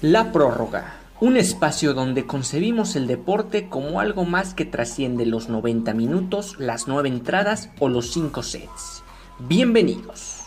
La 0.00 0.30
prórroga, 0.30 0.94
un 1.18 1.36
espacio 1.36 1.92
donde 1.92 2.24
concebimos 2.24 2.94
el 2.94 3.08
deporte 3.08 3.68
como 3.68 3.98
algo 3.98 4.24
más 4.24 4.54
que 4.54 4.64
trasciende 4.64 5.26
los 5.26 5.48
90 5.48 5.92
minutos, 5.92 6.54
las 6.60 6.86
9 6.86 7.08
entradas 7.08 7.70
o 7.80 7.88
los 7.88 8.12
5 8.12 8.44
sets. 8.44 9.02
Bienvenidos. 9.40 10.44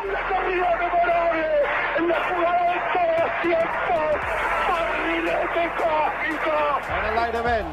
En 0.00 0.12
la 0.12 0.28
corrida 0.28 0.78
memorable, 0.78 1.46
en 1.98 2.08
la 2.08 2.22
jugada 2.22 2.72
de 2.72 2.78
todos 2.94 3.18
los 3.18 3.42
tiempos, 3.42 4.14
barrilete 4.68 5.64
cósmico. 5.76 6.54
En 7.00 7.04
el 7.12 7.18
aire 7.18 7.40
ven. 7.42 7.66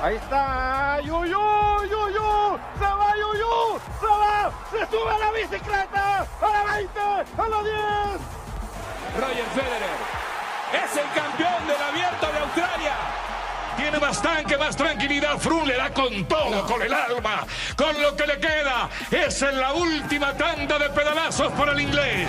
Ahí 0.00 0.16
está. 0.16 1.00
Yuyu, 1.02 1.38
Yuyu. 1.84 2.58
Se 2.78 2.84
va 2.84 3.12
Yuyu. 3.20 3.78
Se 4.00 4.06
va. 4.06 4.50
Se 4.70 4.86
sube 4.86 5.10
a 5.10 5.18
la 5.18 5.32
bicicleta. 5.32 6.20
A 6.20 6.64
la 6.64 6.76
20. 6.76 6.98
A 6.98 7.48
la 7.50 7.62
10. 7.62 8.41
Roger 9.14 9.44
Federer 9.54 9.98
es 10.72 10.96
el 10.96 11.10
campeón 11.12 11.66
del 11.66 11.82
abierto 11.82 12.26
de 12.32 12.38
Australia. 12.38 12.96
Tiene 13.76 13.98
bastante 13.98 14.56
más 14.56 14.74
tranquilidad. 14.74 15.38
Froome 15.38 15.66
le 15.66 15.76
da 15.76 15.92
con 15.92 16.24
todo, 16.24 16.66
con 16.66 16.80
el 16.80 16.92
alma, 16.92 17.46
con 17.76 18.00
lo 18.00 18.16
que 18.16 18.26
le 18.26 18.38
queda. 18.38 18.88
Es 19.10 19.42
en 19.42 19.60
la 19.60 19.74
última 19.74 20.34
tanda 20.34 20.78
de 20.78 20.88
pedalazos 20.90 21.52
para 21.52 21.72
el 21.72 21.80
inglés. 21.80 22.28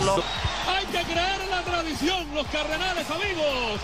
Hay 0.67 0.85
que 0.87 1.03
creer 1.03 1.41
en 1.41 1.51
la 1.51 1.61
tradición, 1.61 2.35
los 2.35 2.47
cardenales 2.47 3.09
amigos. 3.09 3.79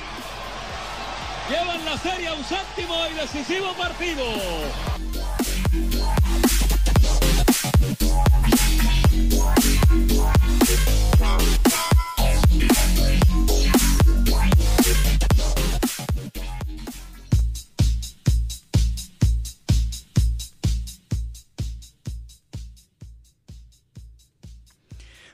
Llevan 1.50 1.86
la 1.86 1.98
serie 1.98 2.28
a 2.28 2.34
un 2.34 2.44
séptimo 2.44 2.96
y 3.08 3.14
decisivo 3.14 3.74
partido. 3.74 4.24
Peace. 12.60 12.99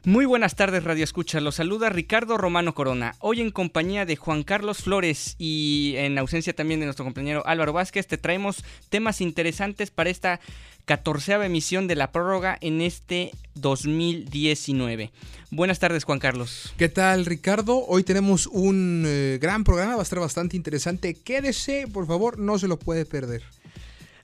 Muy 0.05 0.25
buenas 0.25 0.53
tardes, 0.53 0.83
Radio 0.83 1.03
Escucha. 1.03 1.41
Los 1.41 1.55
saluda 1.55 1.89
Ricardo 1.89 2.37
Romano 2.37 2.75
Corona. 2.75 3.15
Hoy 3.17 3.41
en 3.41 3.49
compañía 3.49 4.05
de 4.05 4.15
Juan 4.15 4.43
Carlos 4.43 4.83
Flores 4.83 5.33
y 5.39 5.95
en 5.97 6.15
ausencia 6.19 6.53
también 6.53 6.79
de 6.79 6.85
nuestro 6.85 7.05
compañero 7.05 7.41
Álvaro 7.47 7.73
Vázquez, 7.73 8.05
te 8.05 8.19
traemos 8.19 8.63
temas 8.89 9.19
interesantes 9.19 9.89
para 9.89 10.11
esta 10.11 10.39
catorceava 10.85 11.47
emisión 11.47 11.87
de 11.87 11.95
la 11.95 12.11
prórroga 12.11 12.55
en 12.61 12.81
este 12.81 13.31
2019. 13.55 15.11
Buenas 15.49 15.79
tardes, 15.79 16.03
Juan 16.03 16.19
Carlos. 16.19 16.71
¿Qué 16.77 16.87
tal, 16.87 17.25
Ricardo? 17.25 17.83
Hoy 17.87 18.03
tenemos 18.03 18.45
un 18.45 19.05
eh, 19.07 19.39
gran 19.41 19.63
programa, 19.63 19.95
va 19.95 20.01
a 20.01 20.03
estar 20.03 20.19
bastante 20.19 20.55
interesante. 20.55 21.15
Quédese, 21.15 21.87
por 21.91 22.05
favor, 22.05 22.37
no 22.37 22.59
se 22.59 22.67
lo 22.67 22.77
puede 22.77 23.07
perder. 23.07 23.41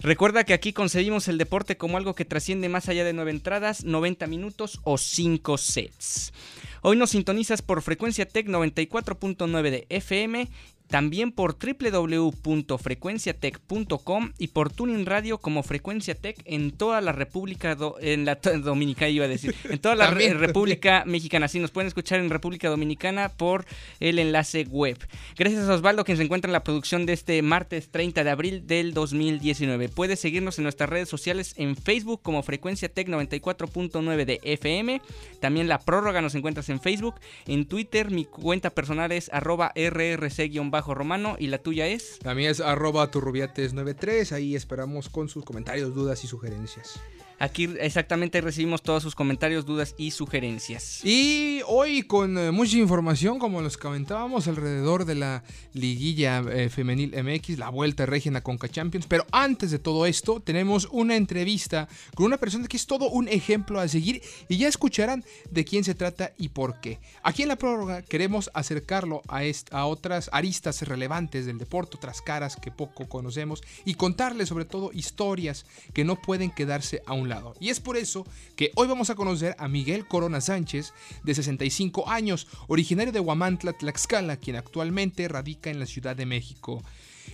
Recuerda 0.03 0.43
que 0.45 0.53
aquí 0.53 0.73
concebimos 0.73 1.27
el 1.27 1.37
deporte 1.37 1.77
como 1.77 1.95
algo 1.95 2.15
que 2.15 2.25
trasciende 2.25 2.69
más 2.69 2.89
allá 2.89 3.03
de 3.03 3.13
nueve 3.13 3.29
entradas, 3.29 3.83
90 3.83 4.25
minutos 4.25 4.79
o 4.83 4.97
5 4.97 5.59
sets. 5.59 6.33
Hoy 6.81 6.97
nos 6.97 7.11
sintonizas 7.11 7.61
por 7.61 7.83
frecuencia 7.83 8.27
Tech 8.27 8.47
94.9 8.47 9.69
de 9.69 9.85
FM 9.89 10.49
también 10.91 11.31
por 11.31 11.57
www.frecuenciatech.com 11.57 14.31
y 14.37 14.47
por 14.49 14.71
Tuning 14.71 15.05
Radio 15.05 15.37
como 15.39 15.63
Frecuencia 15.63 16.13
Tech 16.15 16.37
en 16.45 16.71
toda 16.71 16.99
la 17.01 17.11
República 17.13 17.75
en 18.01 18.25
la 18.25 18.35
Dominicana 18.63 19.09
iba 19.09 19.25
a 19.25 19.29
decir, 19.29 19.55
en 19.69 19.79
toda 19.79 19.95
la 19.95 20.11
re 20.11 20.33
República 20.33 21.03
Mexicana. 21.07 21.47
Sí, 21.47 21.59
nos 21.59 21.71
pueden 21.71 21.87
escuchar 21.87 22.19
en 22.19 22.29
República 22.29 22.69
Dominicana 22.69 23.29
por 23.29 23.65
el 23.99 24.19
enlace 24.19 24.63
web. 24.65 24.97
Gracias 25.37 25.67
a 25.67 25.73
Osvaldo 25.73 26.03
que 26.03 26.15
se 26.15 26.23
encuentra 26.23 26.49
en 26.49 26.53
la 26.53 26.63
producción 26.63 27.05
de 27.05 27.13
este 27.13 27.41
martes 27.41 27.89
30 27.89 28.23
de 28.23 28.29
abril 28.29 28.67
del 28.67 28.93
2019. 28.93 29.89
Puedes 29.89 30.19
seguirnos 30.19 30.59
en 30.59 30.63
nuestras 30.63 30.89
redes 30.89 31.09
sociales 31.09 31.53
en 31.57 31.75
Facebook 31.75 32.21
como 32.21 32.43
Frecuencia 32.43 32.89
Tech 32.89 33.07
94.9 33.07 34.25
de 34.25 34.39
FM. 34.43 35.01
También 35.39 35.67
la 35.67 35.79
prórroga 35.79 36.21
nos 36.21 36.35
encuentras 36.35 36.69
en 36.69 36.79
Facebook. 36.81 37.15
En 37.47 37.65
Twitter 37.65 38.11
mi 38.11 38.25
cuenta 38.25 38.69
personal 38.69 39.11
es 39.11 39.29
arroba 39.33 39.73
rrc- 39.73 40.51
Romano 40.87 41.35
y 41.39 41.47
la 41.47 41.61
tuya 41.61 41.87
es. 41.87 42.19
La 42.23 42.35
mía 42.35 42.49
es 42.49 42.59
arroba 42.59 43.09
turrubiates93. 43.11 44.31
Ahí 44.31 44.55
esperamos 44.55 45.09
con 45.09 45.29
sus 45.29 45.45
comentarios, 45.45 45.93
dudas 45.93 46.23
y 46.23 46.27
sugerencias. 46.27 46.99
Aquí 47.41 47.67
exactamente 47.79 48.39
recibimos 48.39 48.83
todos 48.83 49.01
sus 49.01 49.15
comentarios, 49.15 49.65
dudas 49.65 49.95
y 49.97 50.11
sugerencias. 50.11 51.03
Y 51.03 51.61
hoy 51.65 52.03
con 52.03 52.37
eh, 52.37 52.51
mucha 52.51 52.77
información, 52.77 53.39
como 53.39 53.63
los 53.63 53.77
comentábamos, 53.77 54.47
alrededor 54.47 55.05
de 55.05 55.15
la 55.15 55.43
liguilla 55.73 56.43
eh, 56.51 56.69
femenil 56.69 57.15
MX, 57.23 57.57
la 57.57 57.69
vuelta 57.69 58.05
regia 58.05 58.31
a 58.37 58.41
Conca 58.41 58.69
Champions. 58.69 59.07
Pero 59.07 59.25
antes 59.31 59.71
de 59.71 59.79
todo 59.79 60.05
esto, 60.05 60.39
tenemos 60.39 60.87
una 60.91 61.15
entrevista 61.15 61.89
con 62.13 62.27
una 62.27 62.37
persona 62.37 62.67
que 62.67 62.77
es 62.77 62.85
todo 62.85 63.09
un 63.09 63.27
ejemplo 63.27 63.79
a 63.79 63.87
seguir 63.87 64.21
y 64.47 64.57
ya 64.57 64.67
escucharán 64.67 65.25
de 65.49 65.65
quién 65.65 65.83
se 65.83 65.95
trata 65.95 66.33
y 66.37 66.49
por 66.49 66.79
qué. 66.79 66.99
Aquí 67.23 67.41
en 67.41 67.47
la 67.47 67.55
prórroga 67.55 68.03
queremos 68.03 68.51
acercarlo 68.53 69.23
a, 69.27 69.41
a 69.71 69.85
otras 69.87 70.29
aristas 70.31 70.83
relevantes 70.83 71.47
del 71.47 71.57
deporte, 71.57 71.97
otras 71.97 72.21
caras 72.21 72.55
que 72.55 72.69
poco 72.69 73.09
conocemos 73.09 73.63
y 73.83 73.95
contarles 73.95 74.49
sobre 74.49 74.65
todo 74.65 74.91
historias 74.93 75.65
que 75.91 76.03
no 76.03 76.21
pueden 76.21 76.51
quedarse 76.51 77.01
a 77.07 77.13
un 77.13 77.29
lado. 77.29 77.30
Y 77.59 77.69
es 77.69 77.79
por 77.79 77.97
eso 77.97 78.25
que 78.55 78.71
hoy 78.75 78.87
vamos 78.87 79.09
a 79.09 79.15
conocer 79.15 79.55
a 79.57 79.67
Miguel 79.67 80.07
Corona 80.07 80.41
Sánchez, 80.41 80.93
de 81.23 81.35
65 81.35 82.09
años, 82.09 82.47
originario 82.67 83.11
de 83.11 83.19
Huamantla, 83.19 83.73
Tlaxcala, 83.73 84.37
quien 84.37 84.55
actualmente 84.55 85.27
radica 85.27 85.69
en 85.69 85.79
la 85.79 85.85
Ciudad 85.85 86.15
de 86.15 86.25
México. 86.25 86.83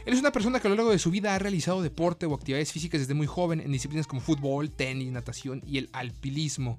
Él 0.05 0.13
es 0.13 0.19
una 0.19 0.31
persona 0.31 0.59
que 0.59 0.67
a 0.67 0.69
lo 0.69 0.75
largo 0.75 0.91
de 0.91 0.99
su 0.99 1.11
vida 1.11 1.35
ha 1.35 1.39
realizado 1.39 1.81
deporte 1.81 2.25
o 2.25 2.33
actividades 2.33 2.71
físicas 2.71 3.01
desde 3.01 3.13
muy 3.13 3.27
joven 3.27 3.59
en 3.59 3.71
disciplinas 3.71 4.07
como 4.07 4.21
fútbol, 4.21 4.71
tenis, 4.71 5.11
natación 5.11 5.61
y 5.65 5.79
el 5.79 5.89
alpinismo. 5.91 6.77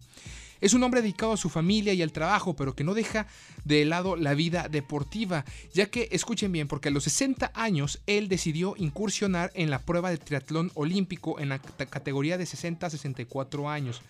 Es 0.61 0.75
un 0.75 0.83
hombre 0.83 1.03
dedicado 1.03 1.33
a 1.33 1.37
su 1.37 1.49
familia 1.49 1.93
y 1.93 2.03
al 2.03 2.13
trabajo, 2.13 2.55
pero 2.55 2.75
que 2.75 2.85
no 2.85 2.95
deja 2.95 3.27
de 3.65 3.85
lado 3.85 4.17
la 4.17 4.35
vida 4.35 4.69
deportiva, 4.69 5.45
ya 5.73 5.87
que, 5.87 6.09
escuchen 6.11 6.53
bien, 6.53 6.69
porque 6.69 6.89
a 6.89 6.93
los 6.93 7.05
60 7.05 7.53
años 7.55 8.01
él 8.07 8.29
decidió 8.29 8.75
incursionar 8.77 9.51
en 9.55 9.71
la 9.71 9.81
prueba 9.81 10.11
de 10.11 10.19
triatlón 10.19 10.71
olímpico 10.75 11.39
en 11.39 11.49
la 11.49 11.59
categoría 11.59 12.39
de 12.39 12.47
60 12.47 12.87
a 12.87 12.91
64 12.91 13.69
años. 13.69 14.03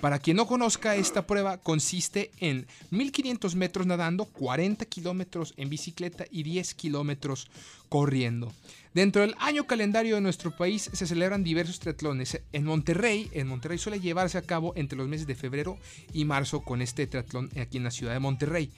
Para 0.00 0.18
quien 0.18 0.36
no 0.36 0.46
conozca, 0.46 0.94
esta 0.94 1.26
prueba 1.26 1.58
consiste 1.58 2.30
en 2.38 2.66
1500 2.90 3.56
metros 3.56 3.86
nadando, 3.86 4.26
40 4.26 4.84
kilómetros 4.84 5.54
en 5.56 5.70
bicicleta 5.70 6.26
y 6.30 6.42
10 6.42 6.74
kilómetros 6.74 7.48
corriendo. 7.88 8.52
Dentro 8.92 9.22
del 9.22 9.34
año 9.38 9.66
calendario 9.66 10.14
de 10.14 10.20
nuestro 10.20 10.56
país 10.56 10.90
se 10.92 11.06
celebran 11.06 11.44
diversos 11.44 11.80
triatlones. 11.80 12.40
En 12.52 12.64
Monterrey, 12.64 13.30
en 13.32 13.46
Monterrey 13.46 13.78
suele 13.78 14.00
llevarse 14.00 14.38
a 14.38 14.42
cabo 14.42 14.72
entre 14.76 14.98
los 14.98 15.08
meses 15.08 15.26
de 15.26 15.34
febrero 15.34 15.78
y 16.12 16.24
marzo 16.24 16.62
con 16.62 16.82
este 16.82 17.06
triatlón 17.06 17.50
aquí 17.60 17.78
en 17.78 17.84
la 17.84 17.90
ciudad 17.90 18.12
de 18.12 18.20
Monterrey. 18.20 18.70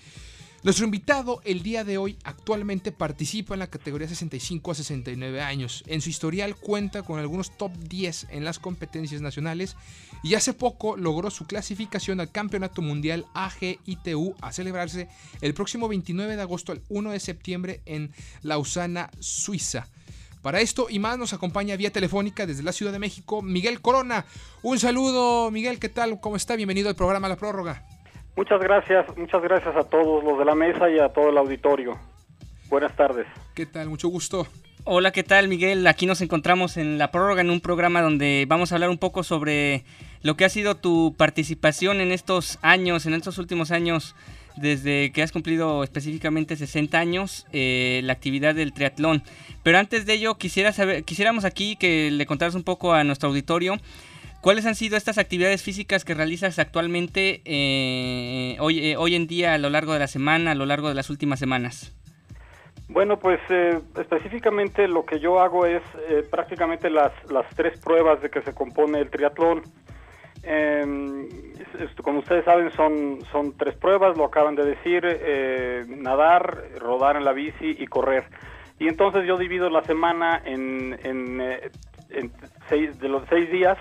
Nuestro 0.65 0.85
invitado 0.85 1.41
el 1.45 1.63
día 1.63 1.85
de 1.85 1.99
hoy 1.99 2.19
actualmente 2.25 2.91
participa 2.91 3.55
en 3.55 3.61
la 3.61 3.69
categoría 3.69 4.09
65 4.09 4.73
a 4.73 4.75
69 4.75 5.41
años. 5.41 5.85
En 5.87 6.01
su 6.01 6.11
historial 6.11 6.57
cuenta 6.57 7.05
con 7.05 7.21
algunos 7.21 7.57
top 7.57 7.71
10 7.79 8.27
en 8.31 8.45
las 8.45 8.59
competencias 8.59 9.21
nacionales 9.21 9.77
y 10.25 10.35
hace 10.35 10.55
poco 10.55 10.97
logró 10.97 11.31
su 11.31 11.47
clasificación 11.47 12.19
al 12.19 12.33
Campeonato 12.33 12.83
Mundial 12.83 13.25
AGITU 13.35 14.35
a 14.41 14.53
celebrarse 14.53 15.09
el 15.43 15.55
próximo 15.55 15.87
29 15.87 16.35
de 16.35 16.43
agosto 16.43 16.73
al 16.73 16.83
1 16.89 17.13
de 17.13 17.21
septiembre 17.21 17.81
en 17.87 18.11
Lausana, 18.43 19.11
Suiza. 19.21 19.87
Para 20.43 20.61
esto 20.61 20.89
y 20.91 20.99
más 20.99 21.19
nos 21.19 21.33
acompaña 21.33 21.77
vía 21.77 21.93
telefónica 21.93 22.47
desde 22.47 22.65
la 22.65 22.73
Ciudad 22.73 22.91
de 22.91 22.99
México 22.99 23.43
Miguel 23.43 23.81
Corona. 23.81 24.27
Un 24.63 24.81
saludo, 24.81 25.53
Miguel, 25.53 25.79
¿qué 25.79 25.89
tal? 25.89 26.19
¿Cómo 26.19 26.35
está? 26.35 26.57
Bienvenido 26.57 26.89
al 26.89 26.97
programa 26.97 27.29
La 27.29 27.37
Prórroga. 27.37 27.88
Muchas 28.38 28.61
gracias, 28.61 29.05
muchas 29.17 29.43
gracias 29.43 29.75
a 29.75 29.82
todos 29.82 30.23
los 30.23 30.38
de 30.38 30.44
la 30.44 30.55
mesa 30.55 30.88
y 30.88 30.96
a 31.00 31.08
todo 31.08 31.31
el 31.31 31.38
auditorio. 31.38 31.99
Buenas 32.69 32.94
tardes. 32.94 33.26
¿Qué 33.52 33.67
tal? 33.67 33.88
Mucho 33.88 34.06
gusto. 34.06 34.46
Hola, 34.85 35.11
¿qué 35.11 35.25
tal 35.25 35.49
Miguel? 35.49 35.85
Aquí 35.88 36.06
nos 36.06 36.20
encontramos 36.20 36.76
en 36.76 36.99
la 36.99 37.11
prórroga 37.11 37.40
en 37.40 37.50
un 37.50 37.61
programa 37.61 38.00
donde 38.00 38.44
vamos 38.46 38.70
a 38.70 38.76
hablar 38.76 38.90
un 38.90 38.99
poco 38.99 39.25
sobre 39.25 39.82
lo 40.23 40.37
que 40.37 40.44
ha 40.44 40.49
sido 40.50 40.76
tu 40.76 41.17
participación 41.19 42.00
en 42.00 42.12
estos 42.12 42.61
años, 42.62 43.06
en 43.06 43.14
estos 43.14 43.38
últimos 43.38 43.73
años, 43.73 44.14
desde 44.55 45.11
que 45.11 45.25
has 45.25 45.32
cumplido 45.32 45.82
específicamente 45.82 46.55
60 46.55 46.96
años, 46.96 47.44
eh, 47.52 48.02
la 48.05 48.12
actividad 48.12 48.55
del 48.55 48.73
triatlón. 48.73 49.25
Pero 49.64 49.79
antes 49.79 50.06
de 50.06 50.12
ello, 50.12 50.37
quisiera 50.37 50.73
saber, 50.73 51.02
quisiéramos 51.02 51.44
aquí 51.44 51.75
que 51.75 52.12
le 52.12 52.25
contaras 52.25 52.55
un 52.55 52.62
poco 52.62 52.93
a 52.93 53.02
nuestro 53.02 53.31
auditorio 53.31 53.79
¿Cuáles 54.40 54.67
han 54.67 54.76
sido 54.76 54.96
estas 54.96 55.19
actividades 55.19 55.62
físicas 55.62 56.05
que 56.05 56.14
realizas 56.14 56.58
actualmente 56.58 57.43
eh, 57.44 58.56
hoy, 58.61 58.93
eh, 58.93 58.96
hoy 58.96 59.14
en 59.17 59.26
día 59.26 59.55
a 59.55 59.58
lo 59.58 59.69
largo 59.69 59.93
de 59.93 59.99
la 59.99 60.06
semana, 60.06 60.52
a 60.52 60.55
lo 60.55 60.64
largo 60.64 60.88
de 60.88 60.94
las 60.94 61.11
últimas 61.11 61.38
semanas? 61.38 61.94
Bueno, 62.88 63.19
pues 63.19 63.40
eh, 63.50 63.81
específicamente 64.00 64.88
lo 64.88 65.05
que 65.05 65.19
yo 65.20 65.40
hago 65.40 65.67
es 65.67 65.82
eh, 66.08 66.25
prácticamente 66.31 66.88
las, 66.88 67.12
las 67.31 67.46
tres 67.55 67.79
pruebas 67.81 68.23
de 68.23 68.31
que 68.31 68.40
se 68.43 68.55
compone 68.55 69.00
el 69.00 69.11
triatlón. 69.11 69.62
Eh, 70.44 71.29
como 72.02 72.20
ustedes 72.20 72.44
saben, 72.44 72.70
son, 72.73 73.19
son 73.32 73.56
tres 73.58 73.75
pruebas, 73.75 74.17
lo 74.17 74.25
acaban 74.25 74.55
de 74.55 74.64
decir, 74.64 75.02
eh, 75.05 75.84
nadar, 75.88 76.64
rodar 76.79 77.17
en 77.17 77.25
la 77.25 77.32
bici 77.32 77.76
y 77.79 77.87
correr. 77.87 78.25
Y 78.79 78.87
entonces 78.87 79.26
yo 79.26 79.37
divido 79.37 79.69
la 79.69 79.82
semana 79.82 80.41
en, 80.44 80.99
en, 81.02 81.41
en 82.11 82.32
seis, 82.69 82.99
de 83.00 83.08
los 83.08 83.25
seis 83.29 83.50
días, 83.50 83.76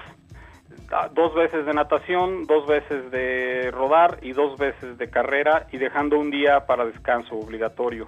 dos 1.13 1.33
veces 1.35 1.65
de 1.65 1.73
natación, 1.73 2.45
dos 2.45 2.65
veces 2.65 3.11
de 3.11 3.71
rodar 3.71 4.19
y 4.21 4.33
dos 4.33 4.57
veces 4.57 4.97
de 4.97 5.09
carrera 5.09 5.67
y 5.71 5.77
dejando 5.77 6.17
un 6.17 6.31
día 6.31 6.65
para 6.65 6.85
descanso 6.85 7.35
obligatorio. 7.35 8.07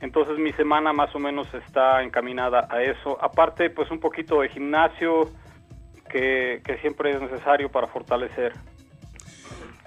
Entonces 0.00 0.38
mi 0.38 0.52
semana 0.52 0.92
más 0.92 1.14
o 1.14 1.18
menos 1.18 1.52
está 1.54 2.02
encaminada 2.02 2.66
a 2.70 2.82
eso. 2.82 3.16
Aparte, 3.22 3.70
pues 3.70 3.90
un 3.90 4.00
poquito 4.00 4.40
de 4.40 4.50
gimnasio 4.50 5.30
que, 6.10 6.60
siempre 6.80 7.10
es 7.10 7.20
necesario 7.20 7.70
para 7.70 7.86
fortalecer. 7.86 8.52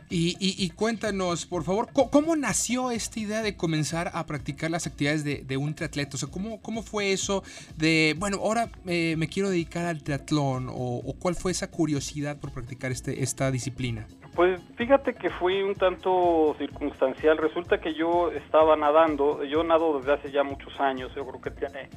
Y, 0.10 0.70
cuéntanos, 0.70 1.46
por 1.46 1.64
favor, 1.64 1.90
¿cómo, 1.92 2.36
nació 2.36 2.92
esta 2.92 3.20
idea 3.20 3.42
de 3.42 3.58
comenzar 3.58 4.12
a 4.14 4.26
practicar 4.26 4.72
las 4.72 4.88
actividades 4.88 5.24
de, 5.24 5.58
un 5.58 5.76
triatleta? 5.76 6.16
O 6.16 6.18
sea, 6.18 6.30
¿cómo, 6.30 6.62
¿cómo, 6.62 6.82
fue 6.82 7.12
eso 7.12 7.44
de, 7.76 8.16
bueno, 8.18 8.38
ahora 8.38 8.70
eh, 8.86 9.16
me 9.18 9.28
quiero 9.28 9.50
dedicar 9.50 9.86
al 9.86 10.04
triatlón? 10.04 10.68
O, 10.70 11.14
cuál 11.20 11.36
fue 11.36 11.52
esa 11.52 11.70
curiosidad 11.70 12.40
por 12.40 12.52
practicar 12.52 12.92
este, 12.92 13.22
esta 13.22 13.52
disciplina? 13.52 14.08
Pues 14.34 14.62
fíjate 14.78 15.16
que 15.16 15.30
fue 15.32 15.64
un 15.64 15.74
tanto 15.74 16.56
circunstancial. 16.58 17.38
Resulta 17.38 17.82
que 17.82 17.94
yo 17.94 18.32
estaba 18.32 18.76
nadando, 18.78 19.44
yo 19.44 19.64
nado 19.64 19.98
desde 19.98 20.14
hace 20.14 20.32
ya 20.32 20.44
muchos 20.44 20.80
años, 20.80 21.12
yo 21.16 21.26
creo 21.28 21.42
que 21.42 21.52
tiene 21.52 21.90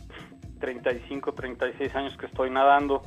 35, 0.59 1.33
36 1.33 1.95
años 1.95 2.17
que 2.17 2.27
estoy 2.27 2.51
nadando. 2.51 3.03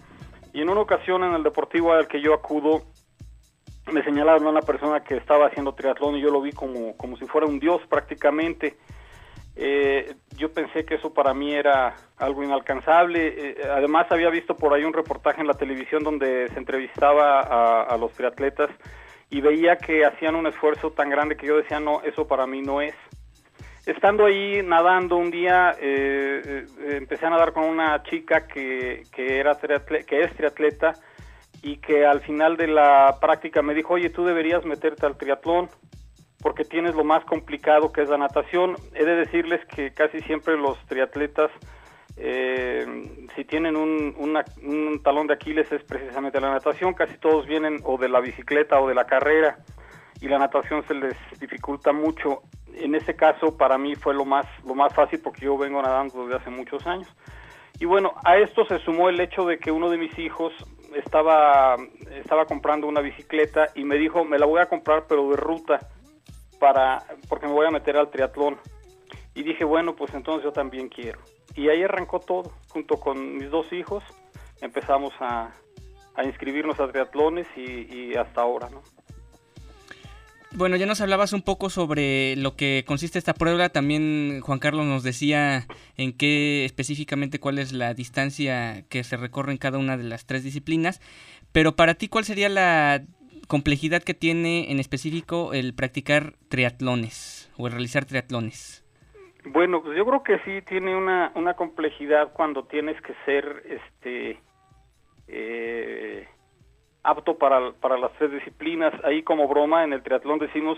Y 0.54 0.62
en 0.62 0.70
una 0.70 0.82
ocasión 0.82 1.24
en 1.24 1.34
el 1.34 1.44
deportivo 1.44 1.94
al 1.94 2.08
que 2.08 2.22
yo 2.22 2.34
acudo, 2.34 2.84
me 3.92 4.04
señalaron 4.04 4.48
a 4.48 4.50
una 4.50 4.62
persona 4.62 5.04
que 5.04 5.18
estaba 5.18 5.48
haciendo 5.48 5.74
triatlón 5.74 6.16
y 6.16 6.22
yo 6.22 6.30
lo 6.32 6.42
vi 6.42 6.52
como, 6.54 6.96
como 6.96 7.18
si 7.18 7.26
fuera 7.26 7.48
un 7.48 7.60
dios 7.60 7.82
prácticamente. 7.90 8.78
Eh, 9.56 10.16
yo 10.36 10.52
pensé 10.52 10.84
que 10.84 10.96
eso 10.96 11.14
para 11.14 11.34
mí 11.34 11.54
era 11.54 11.96
algo 12.18 12.44
inalcanzable. 12.44 13.28
Eh, 13.28 13.58
además 13.70 14.08
había 14.10 14.30
visto 14.30 14.56
por 14.56 14.74
ahí 14.74 14.84
un 14.84 14.94
reportaje 14.94 15.42
en 15.42 15.48
la 15.48 15.54
televisión 15.54 16.04
donde 16.04 16.48
se 16.50 16.58
entrevistaba 16.58 17.42
a, 17.84 17.98
los 17.98 18.14
triatletas 18.14 18.70
y 19.30 19.42
veía 19.42 19.78
que 19.78 20.06
hacían 20.06 20.36
un 20.36 20.48
esfuerzo 20.48 20.92
tan 20.92 21.10
grande 21.10 21.36
que 21.36 21.48
yo 21.48 21.58
decía, 21.58 21.80
no, 21.80 22.02
eso 22.04 22.26
para 22.26 22.48
mí 22.48 22.62
no 22.62 22.82
es. 22.82 22.96
Estando 23.86 24.26
ahí 24.26 24.62
nadando 24.64 25.18
un 25.18 25.30
día, 25.30 25.76
eh, 25.80 26.66
empecé 26.92 27.26
a 27.26 27.32
nadar 27.32 27.52
con 27.52 27.66
una 27.66 28.02
chica 28.04 28.48
que, 28.48 29.04
que, 29.12 29.40
era 29.40 29.58
que 29.58 30.22
es 30.22 30.34
triatleta 30.36 30.94
y 31.64 31.78
que 31.78 32.06
al 32.06 32.20
final 32.20 32.58
de 32.58 32.68
la 32.68 33.18
práctica 33.22 33.62
me 33.62 33.74
dijo, 33.74 33.94
oye, 33.94 34.10
tú 34.10 34.26
deberías 34.26 34.66
meterte 34.66 35.06
al 35.06 35.18
triatlón 35.18 35.70
porque 36.42 36.66
tienes 36.66 36.94
lo 36.94 37.06
más 37.06 37.24
complicado 37.24 37.94
que 37.94 38.02
es 38.02 38.10
la 38.10 38.18
natación. 38.18 38.76
He 38.94 39.06
de 39.06 39.16
decirles 39.16 39.66
que 39.74 39.94
casi 39.94 40.20
siempre 40.20 40.58
los 40.58 40.78
triatletas, 40.88 41.50
eh, 42.18 42.86
si 43.34 43.46
tienen 43.46 43.78
un, 43.78 44.14
un, 44.62 45.02
talón 45.02 45.28
de 45.28 45.36
Aquiles 45.36 45.72
es 45.72 45.82
precisamente 45.86 46.42
la 46.42 46.52
natación, 46.52 46.94
casi 46.94 47.18
todos 47.18 47.48
vienen 47.48 47.80
o 47.86 47.98
de 47.98 48.10
la 48.10 48.20
bicicleta 48.20 48.82
o 48.82 48.90
de 48.90 48.96
la 48.96 49.06
carrera 49.06 49.58
y 50.20 50.28
la 50.28 50.40
natación 50.40 50.86
se 50.86 50.96
les 50.96 51.16
dificulta 51.40 51.94
mucho. 51.94 52.42
En 52.76 52.94
ese 52.94 53.16
caso 53.16 53.58
para 53.58 53.78
mí 53.78 53.96
fue 53.96 54.14
lo 54.14 54.26
más, 54.26 54.46
lo 54.66 54.76
más 54.76 54.94
fácil 54.94 55.22
porque 55.24 55.46
yo 55.46 55.58
vengo 55.58 55.82
nadando 55.82 56.26
desde 56.26 56.42
hace 56.42 56.50
muchos 56.50 56.86
años. 56.86 57.08
Y 57.80 57.86
bueno, 57.86 58.14
a 58.26 58.38
esto 58.38 58.66
se 58.66 58.80
sumó 58.80 59.08
el 59.08 59.20
hecho 59.22 59.46
de 59.46 59.60
que 59.60 59.72
uno 59.72 59.90
de 59.90 59.98
mis 59.98 60.18
hijos 60.20 60.54
estaba, 60.96 61.76
estaba 62.12 62.46
comprando 62.46 62.88
una 62.88 63.02
bicicleta 63.02 63.70
y 63.76 63.84
me 63.84 63.98
dijo, 63.98 64.24
me 64.24 64.40
la 64.40 64.46
voy 64.46 64.62
a 64.62 64.68
comprar 64.68 65.06
pero 65.08 65.30
de 65.30 65.38
ruta, 65.38 65.80
para, 66.60 67.04
porque 67.28 67.48
me 67.48 67.54
voy 67.54 67.68
a 67.68 67.72
meter 67.72 67.98
al 67.98 68.10
triatlón. 68.10 68.58
Y 69.36 69.44
dije, 69.44 69.64
bueno, 69.64 69.96
pues 69.96 70.14
entonces 70.14 70.44
yo 70.44 70.52
también 70.52 70.90
quiero. 70.90 71.20
Y 71.56 71.70
ahí 71.70 71.84
arrancó 71.84 72.20
todo, 72.20 72.52
junto 72.70 73.00
con 73.00 73.38
mis 73.38 73.50
dos 73.50 73.72
hijos, 73.74 74.04
empezamos 74.62 75.14
a, 75.20 75.52
a 76.16 76.24
inscribirnos 76.24 76.80
a 76.80 76.88
triatlones 76.88 77.48
y, 77.56 78.12
y 78.12 78.16
hasta 78.16 78.42
ahora, 78.42 78.70
¿no? 78.70 78.82
Bueno, 80.56 80.76
ya 80.76 80.86
nos 80.86 81.02
hablabas 81.02 81.34
un 81.34 81.42
poco 81.42 81.72
sobre 81.72 82.36
lo 82.36 82.56
que 82.56 82.84
consiste 82.86 83.18
esta 83.18 83.34
prueba. 83.34 83.70
También 83.70 84.40
Juan 84.42 84.60
Carlos 84.60 84.86
nos 84.86 85.02
decía 85.02 85.64
en 85.98 86.16
qué 86.16 86.64
específicamente 86.64 87.40
cuál 87.40 87.58
es 87.58 87.74
la 87.74 87.96
distancia 87.96 88.84
que 88.88 89.04
se 89.04 89.18
recorre 89.18 89.52
en 89.52 89.58
cada 89.58 89.80
una 89.80 89.98
de 89.98 90.04
las 90.04 90.28
tres 90.28 90.44
disciplinas. 90.44 91.02
Pero 91.52 91.76
para 91.76 91.96
ti, 91.96 92.08
¿cuál 92.08 92.24
sería 92.24 92.50
la 92.50 93.02
complejidad 93.48 94.04
que 94.04 94.14
tiene 94.14 94.72
en 94.72 94.80
específico 94.80 95.54
el 95.54 95.74
practicar 95.74 96.34
triatlones 96.50 97.52
o 97.58 97.66
el 97.66 97.74
realizar 97.74 98.06
triatlones? 98.06 98.86
Bueno, 99.46 99.82
pues 99.82 99.98
yo 99.98 100.06
creo 100.06 100.24
que 100.24 100.38
sí 100.46 100.66
tiene 100.68 100.96
una, 100.96 101.32
una 101.36 101.56
complejidad 101.56 102.32
cuando 102.32 102.66
tienes 102.66 103.02
que 103.02 103.14
ser 103.26 103.64
este 103.68 104.40
eh, 105.28 106.28
apto 107.04 107.38
para, 107.38 107.72
para 107.74 107.98
las 107.98 108.12
tres 108.14 108.32
disciplinas. 108.32 108.94
Ahí 109.04 109.24
como 109.24 109.48
broma 109.48 109.84
en 109.84 109.94
el 109.94 110.02
triatlón 110.02 110.40
decimos, 110.40 110.78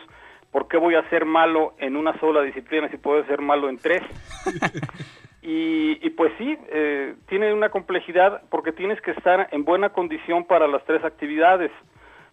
¿por 0.51 0.67
qué 0.67 0.77
voy 0.77 0.95
a 0.95 1.07
ser 1.09 1.25
malo 1.25 1.73
en 1.77 1.95
una 1.95 2.19
sola 2.19 2.41
disciplina 2.41 2.89
si 2.89 2.97
puedo 2.97 3.23
ser 3.25 3.41
malo 3.41 3.69
en 3.69 3.77
tres? 3.77 4.01
y, 5.41 6.05
y, 6.05 6.09
pues 6.11 6.33
sí, 6.37 6.57
eh, 6.69 7.15
tiene 7.27 7.53
una 7.53 7.69
complejidad 7.69 8.41
porque 8.49 8.71
tienes 8.71 8.99
que 9.01 9.11
estar 9.11 9.47
en 9.51 9.63
buena 9.63 9.89
condición 9.89 10.45
para 10.45 10.67
las 10.67 10.83
tres 10.85 11.03
actividades. 11.03 11.71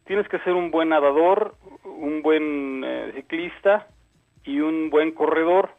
Tienes 0.04 0.28
que 0.28 0.38
ser 0.40 0.54
un 0.54 0.70
buen 0.70 0.88
nadador, 0.88 1.54
un 1.84 2.22
buen 2.22 2.82
eh, 2.84 3.12
ciclista 3.14 3.86
y 4.44 4.60
un 4.60 4.90
buen 4.90 5.12
corredor. 5.12 5.70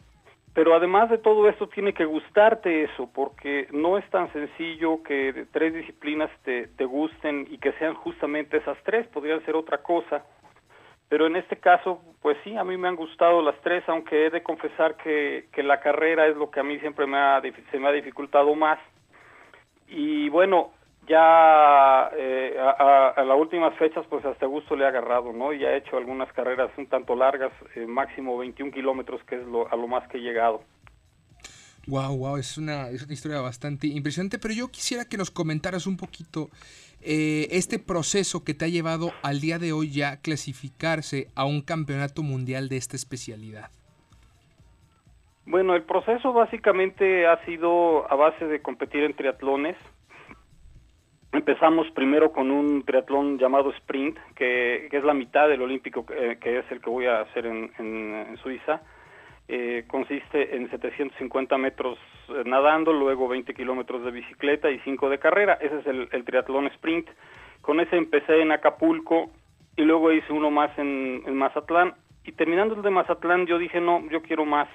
Pero 0.53 0.75
además 0.75 1.09
de 1.09 1.17
todo 1.17 1.49
esto 1.49 1.67
tiene 1.67 1.93
que 1.93 2.05
gustarte 2.05 2.83
eso, 2.83 3.09
porque 3.11 3.67
no 3.71 3.97
es 3.97 4.07
tan 4.11 4.31
sencillo 4.33 5.01
que 5.01 5.47
tres 5.51 5.73
disciplinas 5.73 6.29
te, 6.43 6.67
te 6.67 6.85
gusten 6.85 7.47
y 7.49 7.57
que 7.57 7.71
sean 7.73 7.95
justamente 7.95 8.57
esas 8.57 8.77
tres, 8.83 9.07
podrían 9.07 9.43
ser 9.45 9.55
otra 9.55 9.79
cosa. 9.79 10.23
Pero 11.09 11.25
en 11.27 11.35
este 11.35 11.57
caso, 11.57 12.01
pues 12.21 12.37
sí, 12.43 12.55
a 12.55 12.63
mí 12.63 12.77
me 12.77 12.87
han 12.87 12.95
gustado 12.95 13.41
las 13.41 13.59
tres, 13.61 13.83
aunque 13.87 14.27
he 14.27 14.29
de 14.29 14.43
confesar 14.43 14.95
que, 14.97 15.47
que 15.51 15.63
la 15.63 15.79
carrera 15.79 16.27
es 16.27 16.35
lo 16.35 16.51
que 16.51 16.59
a 16.59 16.63
mí 16.63 16.79
siempre 16.79 17.07
me 17.07 17.17
ha, 17.17 17.41
se 17.71 17.79
me 17.79 17.87
ha 17.87 17.91
dificultado 17.91 18.53
más. 18.55 18.79
Y 19.87 20.29
bueno, 20.29 20.71
ya 21.07 22.09
eh, 22.17 22.55
a, 22.59 23.13
a, 23.15 23.23
las 23.23 23.37
últimas 23.37 23.75
fechas 23.77 24.05
pues 24.09 24.23
hasta 24.25 24.45
gusto 24.45 24.75
le 24.75 24.85
ha 24.85 24.89
agarrado, 24.89 25.33
¿no? 25.33 25.53
Y 25.53 25.65
ha 25.65 25.75
hecho 25.75 25.97
algunas 25.97 26.31
carreras 26.33 26.71
un 26.77 26.87
tanto 26.87 27.15
largas, 27.15 27.51
eh, 27.75 27.85
máximo 27.85 28.37
21 28.37 28.71
kilómetros, 28.71 29.23
que 29.25 29.35
es 29.35 29.45
lo, 29.45 29.71
a 29.71 29.75
lo 29.75 29.87
más 29.87 30.07
que 30.07 30.17
he 30.17 30.21
llegado. 30.21 30.63
Wow, 31.87 32.17
wow, 32.17 32.37
es 32.37 32.57
una, 32.57 32.89
es 32.89 33.03
una 33.03 33.13
historia 33.13 33.41
bastante 33.41 33.87
impresionante, 33.87 34.39
pero 34.39 34.53
yo 34.53 34.69
quisiera 34.69 35.03
que 35.03 35.17
nos 35.17 35.31
comentaras 35.31 35.85
un 35.85 35.97
poquito 35.97 36.49
eh, 37.01 37.47
este 37.51 37.77
proceso 37.77 38.45
que 38.45 38.53
te 38.53 38.63
ha 38.63 38.69
llevado 38.69 39.11
al 39.21 39.41
día 39.41 39.59
de 39.59 39.73
hoy 39.73 39.91
ya 39.91 40.21
clasificarse 40.21 41.27
a 41.35 41.43
un 41.43 41.61
campeonato 41.61 42.23
mundial 42.23 42.69
de 42.69 42.77
esta 42.77 42.95
especialidad. 42.95 43.69
Bueno, 45.45 45.75
el 45.75 45.83
proceso 45.83 46.31
básicamente 46.31 47.27
ha 47.27 47.43
sido 47.43 48.09
a 48.09 48.15
base 48.15 48.45
de 48.47 48.61
competir 48.61 49.03
en 49.03 49.13
triatlones, 49.13 49.75
Empezamos 51.33 51.89
primero 51.91 52.31
con 52.31 52.51
un 52.51 52.83
triatlón 52.83 53.39
llamado 53.39 53.71
sprint, 53.71 54.17
que, 54.35 54.87
es 54.91 55.03
la 55.03 55.15
mitad 55.15 55.49
del 55.49 55.63
olímpico, 55.63 56.05
que, 56.05 56.37
es 56.59 56.71
el 56.71 56.79
que 56.79 56.89
voy 56.91 57.07
a 57.07 57.21
hacer 57.21 57.47
en, 57.47 58.37
Suiza. 58.43 58.81
Eh, 59.47 59.83
consiste 59.87 60.55
en 60.55 60.69
750 60.69 61.57
metros 61.57 61.97
eh, 62.29 62.43
nadando, 62.45 62.93
luego 62.93 63.27
20 63.27 63.53
kilómetros 63.55 64.05
de 64.05 64.11
bicicleta 64.11 64.69
y 64.69 64.79
5 64.81 65.09
de 65.09 65.17
carrera. 65.17 65.57
Ese 65.59 65.79
es 65.79 65.87
el, 65.87 66.23
triatlón 66.23 66.67
sprint. 66.67 67.09
Con 67.61 67.79
ese 67.79 67.97
empecé 67.97 68.39
en 68.39 68.51
Acapulco 68.51 69.31
y 69.75 69.81
luego 69.81 70.11
hice 70.11 70.31
uno 70.31 70.51
más 70.51 70.77
en 70.77 71.35
Mazatlán. 71.35 71.95
Y 72.25 72.33
terminando 72.33 72.75
el 72.75 72.83
de 72.83 72.91
Mazatlán 72.91 73.47
yo 73.47 73.57
dije, 73.57 73.81
no, 73.81 74.07
yo 74.11 74.21
quiero 74.21 74.45
más 74.45 74.69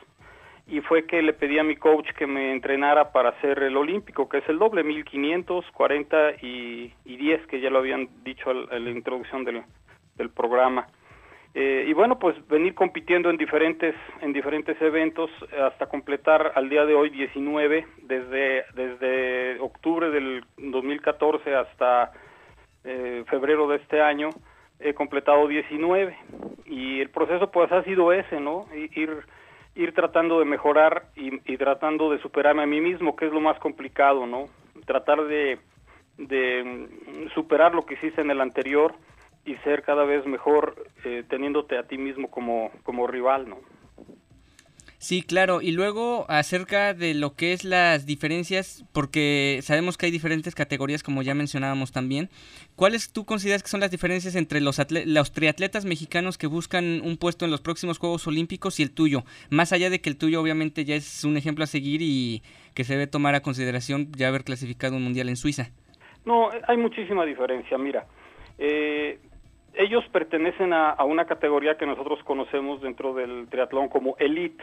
y 0.69 0.81
fue 0.83 1.07
que 1.07 1.23
le 1.23 1.33
pedí 1.33 1.59
a 1.59 1.65
mi 1.65 1.77
coach 1.77 2.11
que 2.13 2.27
me 2.27 2.53
entrenara 2.53 3.11
para 3.11 3.31
hacer 3.31 3.63
el 3.63 3.77
olímpico, 3.77 4.29
que 4.29 4.39
es 4.39 4.49
el 4.49 4.59
doble, 4.59 4.85
1500, 4.85 5.65
40 5.73 6.31
y, 6.43 6.93
y 7.07 7.17
10, 7.17 7.47
que 7.47 7.61
ya 7.61 7.71
lo 7.71 7.79
habían 7.79 8.09
dicho 8.23 8.51
en 8.51 8.85
la 8.85 8.91
introducción 8.91 9.45
del, 9.45 9.63
del 10.17 10.29
programa. 10.29 10.87
Eh, 11.55 11.87
y 11.89 11.93
bueno, 11.95 12.19
pues 12.19 12.37
venir 12.49 12.75
compitiendo 12.75 13.31
en 13.31 13.39
diferentes, 13.39 13.95
en 14.21 14.35
diferentes 14.35 14.81
eventos 14.83 15.31
hasta 15.59 15.87
completar 15.87 16.53
al 16.55 16.69
día 16.69 16.85
de 16.85 16.95
hoy 16.95 17.09
19, 17.09 17.87
desde, 18.03 18.65
desde 18.75 19.59
octubre 19.61 20.11
del 20.11 20.45
2014 20.59 21.55
hasta 21.55 22.13
eh, 22.85 23.25
febrero 23.29 23.67
de 23.69 23.77
este 23.77 24.03
año, 24.03 24.29
he 24.79 24.93
completado 24.93 25.49
19. 25.49 26.17
Y 26.67 27.01
el 27.01 27.09
proceso 27.09 27.51
pues 27.51 27.73
ha 27.73 27.83
sido 27.85 28.13
ese, 28.13 28.39
¿no? 28.39 28.67
Ir 28.75 29.25
ir 29.79 29.95
tratando 29.95 30.41
de 30.41 30.45
mejorar 30.45 31.05
y, 31.15 31.57
tratando 31.57 32.11
de 32.11 32.19
superarme 32.19 32.65
a 32.65 32.67
mí 32.67 32.81
mismo, 32.81 33.15
que 33.15 33.27
es 33.27 33.33
lo 33.33 33.41
más 33.41 33.59
complicado, 33.61 34.27
¿no? 34.27 34.47
Tratar 34.85 35.25
de, 35.25 35.59
mm, 36.19 37.29
superar 37.33 37.77
lo 37.77 37.87
que 37.87 37.95
hiciste 37.95 38.21
en 38.21 38.33
el 38.33 38.41
anterior 38.41 38.93
y 39.45 39.55
ser 39.59 39.85
cada 39.85 40.05
vez 40.05 40.27
mejor 40.27 40.75
eh, 41.05 41.23
teniéndote 41.29 41.79
a 41.79 41.85
ti 41.85 41.97
mismo 41.97 42.29
como, 42.29 42.73
como 42.83 43.07
rival, 43.07 43.49
¿no? 43.49 43.59
Sí, 44.99 45.23
claro. 45.23 45.63
Y 45.63 45.71
luego 45.71 46.27
acerca 46.29 46.93
de 46.93 47.15
lo 47.15 47.35
que 47.35 47.53
es 47.53 47.65
las 47.65 48.05
diferencias, 48.05 48.85
porque 48.93 49.61
sabemos 49.63 49.97
que 49.97 50.07
hay 50.07 50.13
diferentes 50.13 50.57
categorías, 50.57 51.05
como 51.05 51.23
ya 51.23 51.35
mencionábamos 51.35 51.93
también. 51.93 52.31
¿Cuáles 52.75 53.13
tú 53.13 53.25
consideras 53.25 53.63
que 53.63 53.69
son 53.69 53.79
las 53.79 53.93
diferencias 53.93 54.35
entre 54.35 54.61
los, 54.61 54.81
los 55.07 55.33
triatletas 55.33 55.85
mexicanos 55.85 56.37
que 56.37 56.49
buscan 56.49 57.01
un 57.05 57.17
puesto 57.17 57.45
en 57.45 57.53
los 57.53 57.61
próximos 57.61 57.99
Juegos 57.99 58.27
Olímpicos 58.27 58.81
y 58.81 58.83
el 58.83 58.91
tuyo? 58.91 59.23
Más 59.51 59.73
allá 59.73 59.89
de 59.89 60.01
que 60.01 60.11
el 60.11 60.19
tuyo 60.19 60.41
obviamente 60.41 60.85
ya 60.85 60.97
es 60.97 61.23
un 61.23 61.37
ejemplo 61.37 61.63
a 61.63 61.69
seguir 61.69 62.03
y 62.03 62.43
que 62.75 62.83
se 62.83 62.95
debe 62.95 63.07
tomar 63.07 63.37
a 63.37 63.41
consideración 63.41 64.11
ya 64.17 64.29
haber 64.29 64.43
clasificado 64.43 64.97
un 64.97 65.05
mundial 65.05 65.29
en 65.29 65.37
Suiza. 65.37 65.71
No, 66.25 66.51
hay 66.67 66.77
muchísima 66.77 67.25
diferencia. 67.25 67.79
Mira, 67.79 68.07
eh, 68.59 69.21
ellos 69.79 70.05
pertenecen 70.11 70.73
a, 70.73 70.97
una 71.05 71.25
categoría 71.25 71.77
que 71.77 71.87
nosotros 71.87 72.19
conocemos 72.25 72.83
dentro 72.83 73.15
del 73.15 73.47
triatlón 73.49 73.89
como 73.89 74.17
elite. 74.19 74.63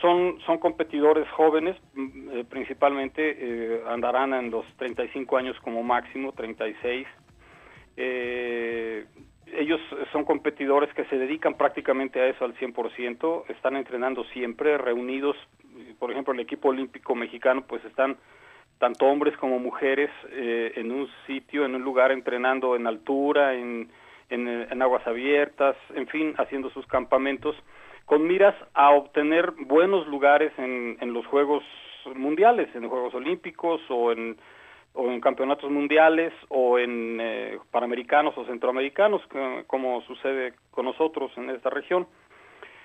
Son, 0.00 0.40
son 0.44 0.58
competidores 0.58 1.28
jóvenes, 1.30 1.76
mm, 1.94 2.30
eh, 2.32 2.44
principalmente 2.44 3.36
eh, 3.38 3.82
andarán 3.86 4.34
en 4.34 4.50
los 4.50 4.66
35 4.76 5.36
años 5.36 5.56
como 5.60 5.84
máximo, 5.84 6.32
36. 6.32 7.06
Eh, 7.96 9.06
ellos 9.52 9.80
son 10.10 10.24
competidores 10.24 10.92
que 10.94 11.04
se 11.04 11.16
dedican 11.16 11.54
prácticamente 11.54 12.20
a 12.20 12.26
eso 12.26 12.44
al 12.44 12.56
100%, 12.56 13.44
están 13.50 13.76
entrenando 13.76 14.24
siempre, 14.32 14.76
reunidos, 14.78 15.36
por 16.00 16.10
ejemplo, 16.10 16.34
el 16.34 16.40
equipo 16.40 16.70
olímpico 16.70 17.14
mexicano, 17.14 17.62
pues 17.68 17.84
están 17.84 18.16
tanto 18.80 19.06
hombres 19.06 19.36
como 19.36 19.60
mujeres 19.60 20.10
en 20.32 20.90
un 20.90 21.08
sitio, 21.28 21.64
en 21.64 21.76
un 21.76 21.82
lugar, 21.82 22.10
entrenando 22.10 22.74
en 22.74 22.88
altura, 22.88 23.54
en 23.54 23.88
en, 24.34 24.82
aguas 24.82 25.06
abiertas, 25.06 25.76
en 25.94 26.06
fin, 26.08 26.34
haciendo 26.38 26.70
sus 26.70 26.86
campamentos 26.86 27.56
con 28.04 28.26
miras 28.26 28.54
a 28.74 28.90
obtener 28.90 29.52
buenos 29.52 30.06
lugares 30.06 30.52
en, 30.58 31.12
los 31.14 31.26
Juegos 31.26 31.64
Mundiales, 32.14 32.68
en 32.74 32.82
los 32.82 32.90
Juegos 32.90 33.14
Olímpicos 33.14 33.80
o 33.88 34.12
en, 34.12 34.36
o 34.92 35.10
en 35.10 35.20
campeonatos 35.20 35.70
mundiales 35.70 36.32
o 36.48 36.78
en 36.78 37.18
eh, 37.20 37.58
panamericanos 37.70 38.36
o 38.36 38.44
centroamericanos, 38.44 39.22
como 39.66 40.02
sucede 40.02 40.52
con 40.70 40.84
nosotros 40.84 41.32
en 41.36 41.50
esta 41.50 41.70
región. 41.70 42.06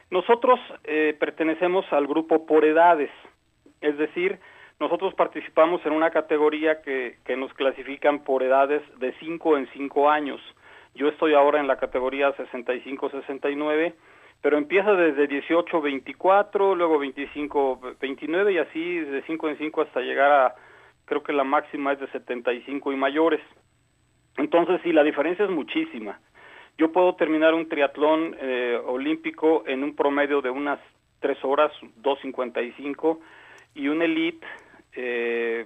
Nosotros 0.09 0.59
eh, 0.85 1.15
pertenecemos 1.19 1.85
al 1.91 2.07
grupo 2.07 2.45
por 2.45 2.65
edades, 2.65 3.11
es 3.81 3.97
decir, 3.97 4.39
nosotros 4.79 5.13
participamos 5.13 5.85
en 5.85 5.91
una 5.91 6.09
categoría 6.09 6.81
que, 6.81 7.17
que 7.25 7.35
nos 7.35 7.53
clasifican 7.53 8.23
por 8.23 8.43
edades 8.43 8.81
de 8.99 9.13
5 9.19 9.57
en 9.57 9.67
5 9.73 10.09
años. 10.09 10.41
Yo 10.99 11.07
estoy 11.07 11.33
ahora 11.33 11.61
en 11.61 11.67
la 11.67 11.77
categoría 11.77 12.35
65-69, 12.35 13.93
pero 14.41 14.57
empieza 14.57 14.91
desde 14.91 15.29
18-24, 15.29 16.75
luego 16.75 17.01
25-29 17.01 18.53
y 18.53 18.57
así 18.57 18.99
de 18.99 19.21
5 19.21 19.47
en 19.47 19.57
5 19.59 19.81
hasta 19.81 20.01
llegar 20.01 20.29
a, 20.29 20.55
creo 21.05 21.23
que 21.23 21.31
la 21.31 21.45
máxima 21.45 21.93
es 21.93 22.01
de 22.01 22.07
75 22.07 22.91
y 22.91 22.97
mayores. 22.97 23.39
Entonces, 24.35 24.81
sí, 24.83 24.91
la 24.91 25.05
diferencia 25.05 25.45
es 25.45 25.51
muchísima. 25.51 26.19
Yo 26.77 26.91
puedo 26.91 27.15
terminar 27.15 27.53
un 27.53 27.69
triatlón 27.69 28.35
eh, 28.37 28.77
olímpico 28.85 29.63
en 29.67 29.85
un 29.85 29.95
promedio 29.95 30.41
de 30.41 30.49
unas 30.49 30.81
3 31.21 31.37
horas, 31.45 31.71
2.55, 32.01 33.19
y 33.73 33.87
un 33.87 34.01
elite 34.01 34.45
eh, 34.97 35.65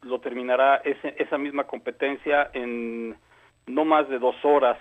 lo 0.00 0.18
terminará 0.20 0.76
ese, 0.76 1.14
esa 1.18 1.36
misma 1.36 1.64
competencia 1.64 2.50
en 2.54 3.16
no 3.66 3.84
más 3.84 4.08
de 4.08 4.18
dos 4.18 4.36
horas. 4.44 4.78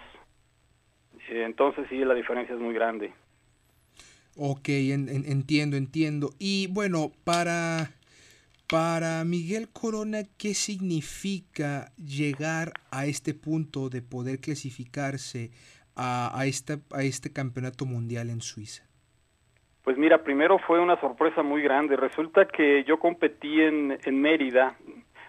Eh, 1.30 1.44
entonces 1.46 1.86
sí, 1.90 1.98
la 2.00 2.14
diferencia 2.14 2.56
es 2.56 2.62
muy 2.62 2.74
grande. 2.74 3.14
Ok, 4.38 4.70
entiendo, 4.70 5.76
entiendo. 5.78 6.30
Y 6.40 6.68
bueno, 6.68 7.12
para, 7.26 7.92
para 8.70 9.24
Miguel 9.26 9.68
Corona, 9.72 10.20
¿qué 10.38 10.54
significa 10.54 11.92
llegar 11.98 12.74
a 12.92 13.06
este 13.06 13.34
punto 13.34 13.90
de 13.90 14.02
poder 14.02 14.40
clasificarse 14.40 15.52
a, 15.96 16.38
a, 16.38 16.46
este, 16.46 16.80
a 16.92 17.04
este 17.04 17.34
campeonato 17.34 17.86
mundial 17.86 18.30
en 18.30 18.42
Suiza? 18.42 18.84
Pues 19.84 19.98
mira, 19.98 20.24
primero 20.24 20.60
fue 20.60 20.80
una 20.80 21.00
sorpresa 21.02 21.44
muy 21.44 21.62
grande. 21.62 21.96
Resulta 21.98 22.46
que 22.46 22.84
yo 22.86 23.00
competí 23.00 23.62
en, 23.62 23.98
en 24.04 24.22
Mérida. 24.22 24.78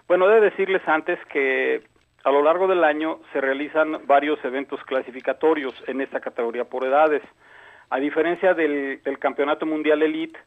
Bueno, 0.07 0.27
de 0.27 0.41
decirles 0.41 0.81
antes 0.87 1.19
que 1.31 1.83
a 2.23 2.31
lo 2.31 2.41
largo 2.41 2.67
del 2.67 2.83
año 2.83 3.19
se 3.33 3.41
realizan 3.41 4.05
varios 4.05 4.43
eventos 4.45 4.81
clasificatorios 4.85 5.73
en 5.87 5.99
esta 6.01 6.21
categoría 6.21 6.63
por 6.63 6.85
edades. 6.85 7.21
A 7.89 7.99
diferencia 7.99 8.53
del, 8.53 9.01
Campeonato 9.19 9.65
Mundial 9.65 10.01
Elite, 10.01 10.39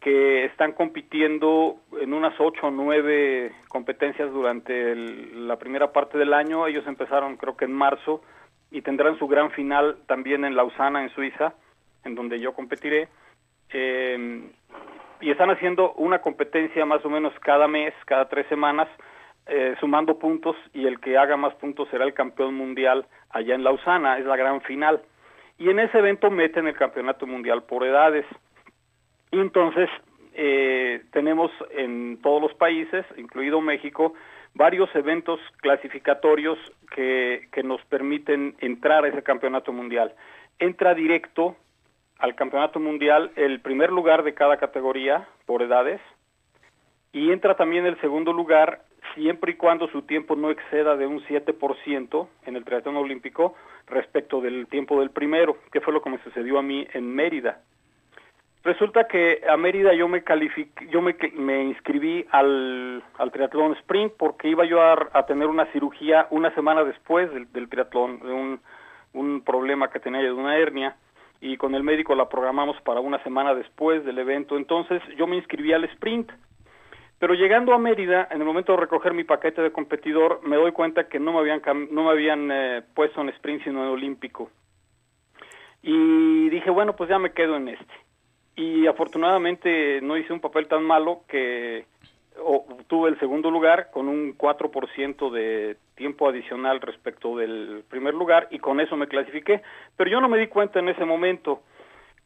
que 0.00 0.46
están 0.46 0.72
compitiendo 0.72 1.76
en 2.00 2.14
unas 2.14 2.34
ocho 2.40 2.68
o 2.68 2.70
nueve 2.70 3.52
competencias 3.68 4.32
durante 4.32 4.96
la 4.96 5.56
primera 5.56 5.92
parte 5.92 6.16
del 6.16 6.32
año. 6.32 6.66
Ellos 6.66 6.86
empezaron 6.86 7.36
creo 7.36 7.54
que 7.54 7.66
en 7.66 7.72
marzo 7.72 8.22
y 8.70 8.80
tendrán 8.80 9.18
su 9.18 9.28
gran 9.28 9.50
final 9.50 9.98
también 10.06 10.46
en 10.46 10.56
Lausana, 10.56 11.02
en 11.02 11.10
Suiza, 11.10 11.52
en 12.04 12.14
donde 12.14 12.40
yo 12.40 12.54
competiré. 12.54 13.08
Eh, 13.72 14.48
y 15.20 15.30
están 15.30 15.50
haciendo 15.50 15.92
una 15.92 16.20
competencia 16.20 16.86
más 16.86 17.04
o 17.04 17.10
menos 17.10 17.34
cada 17.40 17.68
mes, 17.68 17.92
cada 18.06 18.28
tres 18.28 18.46
semanas, 18.48 18.88
eh, 19.46 19.74
sumando 19.80 20.18
puntos 20.18 20.56
y 20.72 20.86
el 20.86 21.00
que 21.00 21.18
haga 21.18 21.36
más 21.36 21.54
puntos 21.54 21.88
será 21.90 22.04
el 22.04 22.14
campeón 22.14 22.54
mundial 22.54 23.06
allá 23.30 23.54
en 23.54 23.64
Lausana, 23.64 24.18
es 24.18 24.24
la 24.24 24.36
gran 24.36 24.60
final. 24.62 25.02
Y 25.58 25.70
en 25.70 25.78
ese 25.78 25.98
evento 25.98 26.30
meten 26.30 26.66
el 26.66 26.74
campeonato 26.76 27.26
mundial 27.26 27.64
por 27.64 27.84
edades. 27.84 28.24
Y 29.30 29.38
entonces 29.38 29.88
eh, 30.34 31.02
tenemos 31.12 31.50
en 31.70 32.20
todos 32.22 32.40
los 32.40 32.54
países, 32.54 33.04
incluido 33.16 33.60
México, 33.60 34.14
varios 34.54 34.88
eventos 34.94 35.40
clasificatorios 35.58 36.58
que, 36.94 37.48
que 37.52 37.62
nos 37.62 37.84
permiten 37.86 38.56
entrar 38.60 39.04
a 39.04 39.08
ese 39.08 39.22
campeonato 39.22 39.72
mundial. 39.72 40.14
Entra 40.58 40.94
directo 40.94 41.56
al 42.18 42.34
campeonato 42.34 42.80
mundial 42.80 43.32
el 43.36 43.60
primer 43.60 43.90
lugar 43.90 44.22
de 44.22 44.34
cada 44.34 44.58
categoría 44.58 45.26
por 45.46 45.62
edades 45.62 46.00
y 47.12 47.32
entra 47.32 47.56
también 47.56 47.86
el 47.86 48.00
segundo 48.00 48.32
lugar 48.32 48.82
siempre 49.14 49.52
y 49.52 49.56
cuando 49.56 49.88
su 49.88 50.02
tiempo 50.02 50.36
no 50.36 50.50
exceda 50.50 50.96
de 50.96 51.06
un 51.06 51.20
7% 51.24 52.28
en 52.46 52.56
el 52.56 52.64
triatlón 52.64 52.96
olímpico 52.96 53.54
respecto 53.86 54.40
del 54.40 54.66
tiempo 54.66 55.00
del 55.00 55.10
primero, 55.10 55.56
que 55.72 55.80
fue 55.80 55.92
lo 55.92 56.02
que 56.02 56.10
me 56.10 56.22
sucedió 56.22 56.58
a 56.58 56.62
mí 56.62 56.86
en 56.92 57.14
Mérida. 57.14 57.60
Resulta 58.62 59.08
que 59.08 59.42
a 59.48 59.56
Mérida 59.56 59.94
yo 59.94 60.06
me 60.06 60.22
yo 60.90 61.00
me, 61.00 61.16
me 61.34 61.64
inscribí 61.64 62.26
al, 62.30 63.02
al, 63.16 63.32
triatlón 63.32 63.72
sprint 63.76 64.12
porque 64.18 64.48
iba 64.48 64.66
yo 64.66 64.82
a, 64.82 65.26
tener 65.26 65.48
una 65.48 65.64
cirugía 65.72 66.26
una 66.30 66.54
semana 66.54 66.84
después 66.84 67.32
del, 67.32 67.50
del 67.52 67.70
triatlón, 67.70 68.20
de 68.20 68.32
un, 68.32 68.60
un 69.14 69.40
problema 69.42 69.88
que 69.88 69.98
tenía 69.98 70.20
de 70.20 70.32
una 70.32 70.58
hernia 70.58 70.96
y 71.40 71.56
con 71.56 71.74
el 71.74 71.82
médico 71.82 72.14
la 72.14 72.28
programamos 72.28 72.78
para 72.82 73.00
una 73.00 73.22
semana 73.22 73.54
después 73.54 74.04
del 74.04 74.18
evento. 74.18 74.58
Entonces 74.58 75.02
yo 75.16 75.26
me 75.26 75.36
inscribí 75.36 75.72
al 75.72 75.84
sprint 75.84 76.30
pero 77.20 77.34
llegando 77.34 77.74
a 77.74 77.78
Mérida, 77.78 78.26
en 78.30 78.40
el 78.40 78.46
momento 78.46 78.72
de 78.72 78.78
recoger 78.78 79.12
mi 79.12 79.24
paquete 79.24 79.60
de 79.60 79.70
competidor, 79.70 80.40
me 80.42 80.56
doy 80.56 80.72
cuenta 80.72 81.06
que 81.06 81.20
no 81.20 81.34
me 81.34 81.40
habían, 81.40 81.60
no 81.90 82.04
me 82.04 82.10
habían 82.10 82.50
eh, 82.50 82.82
puesto 82.94 83.20
en 83.20 83.28
sprint 83.28 83.62
sino 83.62 83.82
en 83.84 83.90
olímpico. 83.90 84.50
Y 85.82 86.48
dije, 86.48 86.70
bueno, 86.70 86.96
pues 86.96 87.10
ya 87.10 87.18
me 87.18 87.32
quedo 87.32 87.56
en 87.56 87.68
este. 87.68 87.92
Y 88.56 88.86
afortunadamente 88.86 90.00
no 90.00 90.16
hice 90.16 90.32
un 90.32 90.40
papel 90.40 90.66
tan 90.66 90.82
malo 90.82 91.20
que 91.28 91.84
obtuve 92.42 93.10
el 93.10 93.18
segundo 93.18 93.50
lugar 93.50 93.90
con 93.90 94.08
un 94.08 94.38
4% 94.38 95.30
de 95.30 95.76
tiempo 95.96 96.26
adicional 96.26 96.80
respecto 96.80 97.36
del 97.36 97.84
primer 97.90 98.14
lugar 98.14 98.48
y 98.50 98.60
con 98.60 98.80
eso 98.80 98.96
me 98.96 99.08
clasifiqué. 99.08 99.60
Pero 99.94 100.10
yo 100.10 100.22
no 100.22 100.28
me 100.30 100.38
di 100.38 100.46
cuenta 100.46 100.78
en 100.78 100.88
ese 100.88 101.04
momento 101.04 101.60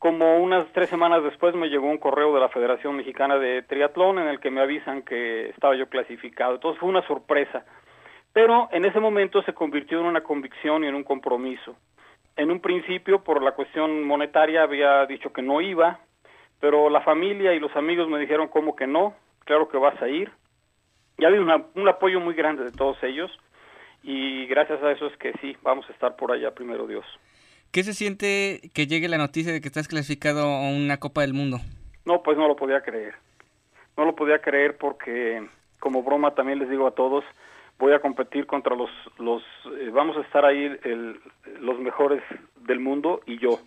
como 0.04 0.36
unas 0.36 0.70
tres 0.74 0.90
semanas 0.90 1.24
después 1.24 1.54
me 1.54 1.70
llegó 1.70 1.88
un 1.88 1.96
correo 1.96 2.34
de 2.34 2.40
la 2.40 2.50
Federación 2.50 2.94
Mexicana 2.94 3.38
de 3.38 3.62
Triatlón 3.62 4.18
en 4.18 4.28
el 4.28 4.38
que 4.38 4.50
me 4.50 4.60
avisan 4.60 5.00
que 5.00 5.48
estaba 5.48 5.74
yo 5.76 5.88
clasificado. 5.88 6.56
Entonces 6.56 6.78
fue 6.78 6.90
una 6.90 7.06
sorpresa. 7.06 7.64
Pero 8.34 8.68
en 8.72 8.84
ese 8.84 9.00
momento 9.00 9.40
se 9.44 9.54
convirtió 9.54 10.00
en 10.00 10.04
una 10.04 10.20
convicción 10.20 10.84
y 10.84 10.88
en 10.88 10.94
un 10.94 11.04
compromiso. 11.04 11.74
En 12.36 12.50
un 12.50 12.60
principio, 12.60 13.24
por 13.24 13.42
la 13.42 13.52
cuestión 13.52 14.04
monetaria, 14.04 14.64
había 14.64 15.06
dicho 15.06 15.32
que 15.32 15.40
no 15.40 15.62
iba, 15.62 16.00
pero 16.60 16.90
la 16.90 17.00
familia 17.00 17.54
y 17.54 17.58
los 17.58 17.74
amigos 17.74 18.06
me 18.06 18.18
dijeron 18.18 18.48
como 18.48 18.76
que 18.76 18.86
no, 18.86 19.14
claro 19.46 19.70
que 19.70 19.78
vas 19.78 20.02
a 20.02 20.08
ir. 20.08 20.30
Y 21.16 21.24
ha 21.24 21.28
habido 21.28 21.44
un 21.44 21.88
apoyo 21.88 22.20
muy 22.20 22.34
grande 22.34 22.62
de 22.62 22.72
todos 22.72 23.02
ellos 23.02 23.30
y 24.02 24.44
gracias 24.48 24.82
a 24.82 24.92
eso 24.92 25.06
es 25.06 25.16
que 25.16 25.32
sí, 25.40 25.56
vamos 25.62 25.88
a 25.88 25.94
estar 25.94 26.14
por 26.14 26.30
allá, 26.30 26.50
primero 26.50 26.86
Dios. 26.86 27.06
¿Qué 27.74 27.82
se 27.82 27.92
siente 27.92 28.70
que 28.72 28.86
llegue 28.86 29.08
la 29.08 29.18
noticia 29.18 29.52
de 29.52 29.60
que 29.60 29.66
estás 29.66 29.88
clasificado 29.88 30.42
a 30.42 30.68
una 30.68 30.98
Copa 30.98 31.22
del 31.22 31.34
Mundo? 31.34 31.58
No, 32.04 32.22
pues 32.22 32.38
no 32.38 32.46
lo 32.46 32.54
podía 32.54 32.82
creer. 32.82 33.14
No 33.96 34.04
lo 34.04 34.14
podía 34.14 34.38
creer 34.40 34.76
porque, 34.78 35.44
como 35.80 36.04
broma 36.04 36.36
también 36.36 36.60
les 36.60 36.70
digo 36.70 36.86
a 36.86 36.94
todos, 36.94 37.24
voy 37.80 37.92
a 37.92 37.98
competir 37.98 38.46
contra 38.46 38.76
los, 38.76 38.90
los 39.18 39.42
eh, 39.76 39.90
vamos 39.92 40.16
a 40.16 40.20
estar 40.20 40.44
ahí 40.44 40.66
el, 40.84 41.20
los 41.58 41.80
mejores 41.80 42.22
del 42.60 42.78
mundo 42.78 43.22
y 43.26 43.38
yo, 43.38 43.58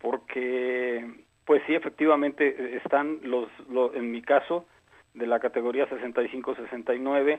porque 0.00 1.08
pues 1.44 1.62
sí, 1.68 1.74
efectivamente 1.76 2.76
están 2.78 3.20
los, 3.22 3.48
en 3.94 4.10
mi 4.10 4.22
caso, 4.22 4.66
de 5.14 5.28
la 5.28 5.38
categoría 5.38 5.88
65-69, 5.88 7.38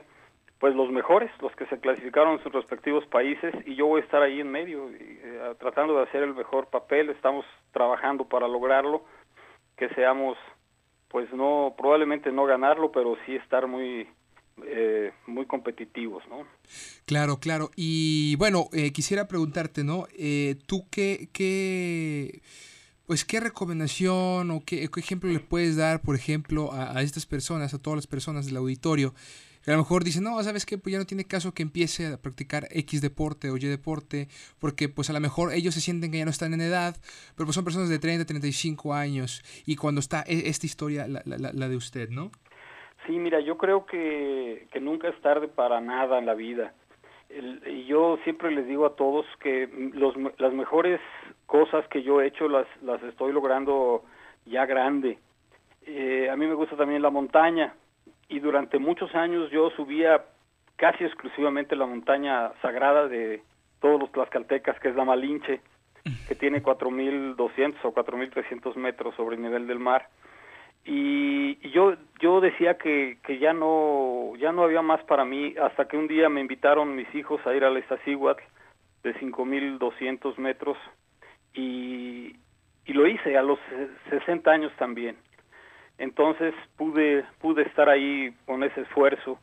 pues 0.58 0.74
los 0.74 0.90
mejores, 0.90 1.30
los 1.40 1.54
que 1.54 1.66
se 1.66 1.78
clasificaron 1.78 2.34
en 2.34 2.42
sus 2.42 2.52
respectivos 2.52 3.06
países 3.06 3.54
y 3.64 3.76
yo 3.76 3.86
voy 3.86 4.00
a 4.00 4.04
estar 4.04 4.22
ahí 4.22 4.40
en 4.40 4.50
medio 4.50 4.90
eh, 4.90 5.54
tratando 5.58 5.96
de 5.96 6.02
hacer 6.02 6.22
el 6.22 6.34
mejor 6.34 6.68
papel, 6.68 7.10
estamos 7.10 7.44
trabajando 7.72 8.24
para 8.24 8.48
lograrlo, 8.48 9.04
que 9.76 9.88
seamos 9.90 10.36
pues 11.08 11.32
no 11.32 11.74
probablemente 11.78 12.32
no 12.32 12.44
ganarlo, 12.44 12.90
pero 12.92 13.16
sí 13.24 13.36
estar 13.36 13.66
muy 13.66 14.08
eh, 14.64 15.12
muy 15.26 15.46
competitivos, 15.46 16.24
¿no? 16.28 16.44
Claro, 17.06 17.38
claro. 17.38 17.70
Y 17.76 18.34
bueno, 18.36 18.68
eh, 18.72 18.92
quisiera 18.92 19.28
preguntarte, 19.28 19.84
¿no? 19.84 20.06
¿Tú 20.66 20.86
qué, 20.90 21.28
qué, 21.32 22.42
pues 23.08 23.24
qué 23.24 23.40
recomendación 23.40 24.50
o 24.50 24.60
qué, 24.66 24.84
ejemplo 24.84 25.30
le 25.30 25.40
puedes 25.40 25.78
dar, 25.78 26.02
por 26.02 26.14
ejemplo, 26.14 26.74
a, 26.74 27.00
estas 27.00 27.24
personas, 27.24 27.72
a 27.72 27.80
todas 27.80 27.96
las 27.96 28.06
personas 28.06 28.44
del 28.44 28.58
auditorio, 28.58 29.14
a 29.66 29.70
lo 29.70 29.78
mejor 29.78 30.04
dicen, 30.04 30.24
no, 30.24 30.42
¿sabes 30.42 30.66
qué? 30.66 30.76
Pues 30.76 30.92
ya 30.92 30.98
no 30.98 31.06
tiene 31.06 31.24
caso 31.24 31.54
que 31.54 31.62
empiece 31.62 32.06
a 32.06 32.18
practicar 32.18 32.68
X 32.70 33.00
deporte 33.00 33.50
o 33.50 33.56
Y 33.56 33.60
deporte, 33.60 34.28
porque 34.60 34.90
pues 34.90 35.08
a 35.08 35.14
lo 35.14 35.20
mejor 35.20 35.54
ellos 35.54 35.72
se 35.72 35.80
sienten 35.80 36.12
que 36.12 36.18
ya 36.18 36.26
no 36.26 36.30
están 36.30 36.52
en 36.52 36.60
edad, 36.60 36.96
pero 37.34 37.46
pues 37.46 37.54
son 37.54 37.64
personas 37.64 37.88
de 37.88 37.98
30, 37.98 38.26
35 38.26 38.92
años, 38.92 39.42
y 39.64 39.76
cuando 39.76 40.00
está 40.00 40.22
e, 40.26 40.50
esta 40.50 40.66
historia, 40.66 41.08
la, 41.08 41.22
la, 41.24 41.50
la 41.54 41.68
de 41.68 41.76
usted, 41.76 42.10
¿no? 42.10 42.30
Sí, 43.06 43.12
mira, 43.12 43.40
yo 43.40 43.56
creo 43.56 43.86
que, 43.86 44.68
que 44.70 44.80
nunca 44.80 45.08
es 45.08 45.18
tarde 45.22 45.48
para 45.48 45.80
nada 45.80 46.18
en 46.18 46.26
la 46.26 46.34
vida. 46.34 46.74
Y 47.30 47.84
yo 47.84 48.18
siempre 48.24 48.50
les 48.50 48.66
digo 48.66 48.86
a 48.86 48.96
todos 48.96 49.26
que 49.40 49.68
los, 49.94 50.14
las 50.38 50.52
mejores 50.52 51.00
cosas 51.46 51.86
que 51.88 52.02
yo 52.02 52.20
he 52.20 52.26
hecho 52.26 52.48
las, 52.48 52.66
las 52.82 53.02
estoy 53.02 53.32
logrando 53.32 54.04
ya 54.46 54.66
grande. 54.66 55.18
Eh, 55.86 56.28
a 56.30 56.36
mí 56.36 56.46
me 56.46 56.54
gusta 56.54 56.76
también 56.76 57.02
la 57.02 57.10
montaña, 57.10 57.74
y 58.28 58.40
durante 58.40 58.78
muchos 58.78 59.14
años 59.14 59.50
yo 59.50 59.70
subía 59.70 60.24
casi 60.76 61.04
exclusivamente 61.04 61.74
la 61.76 61.86
montaña 61.86 62.52
sagrada 62.60 63.08
de 63.08 63.42
todos 63.80 64.00
los 64.00 64.12
tlaxcaltecas, 64.12 64.78
que 64.80 64.88
es 64.88 64.96
la 64.96 65.04
Malinche, 65.04 65.60
que 66.28 66.34
tiene 66.34 66.62
4.200 66.62 67.76
o 67.82 67.94
4.300 67.94 68.74
metros 68.76 69.14
sobre 69.16 69.36
el 69.36 69.42
nivel 69.42 69.66
del 69.66 69.78
mar. 69.78 70.08
Y, 70.90 71.58
yo 71.70 71.94
yo 72.18 72.40
decía 72.40 72.78
que, 72.78 73.18
que 73.22 73.38
ya 73.38 73.52
no 73.52 74.32
ya 74.38 74.52
no 74.52 74.64
había 74.64 74.80
más 74.80 75.02
para 75.04 75.24
mí 75.26 75.54
hasta 75.60 75.86
que 75.86 75.98
un 75.98 76.08
día 76.08 76.30
me 76.30 76.40
invitaron 76.40 76.96
mis 76.96 77.14
hijos 77.14 77.46
a 77.46 77.54
ir 77.54 77.62
a 77.62 77.70
la 77.70 77.78
Iztaccíhuatl 77.78 78.42
de 79.02 79.14
5.200 79.16 80.38
metros 80.38 80.78
y, 81.52 82.34
y 82.86 82.92
lo 82.94 83.06
hice 83.06 83.36
a 83.36 83.42
los 83.42 83.58
60 84.08 84.50
años 84.50 84.72
también. 84.78 85.16
Entonces 85.98 86.54
pude 86.78 87.22
pude 87.38 87.62
estar 87.64 87.90
ahí 87.90 88.34
con 88.46 88.64
ese 88.64 88.80
esfuerzo. 88.80 89.38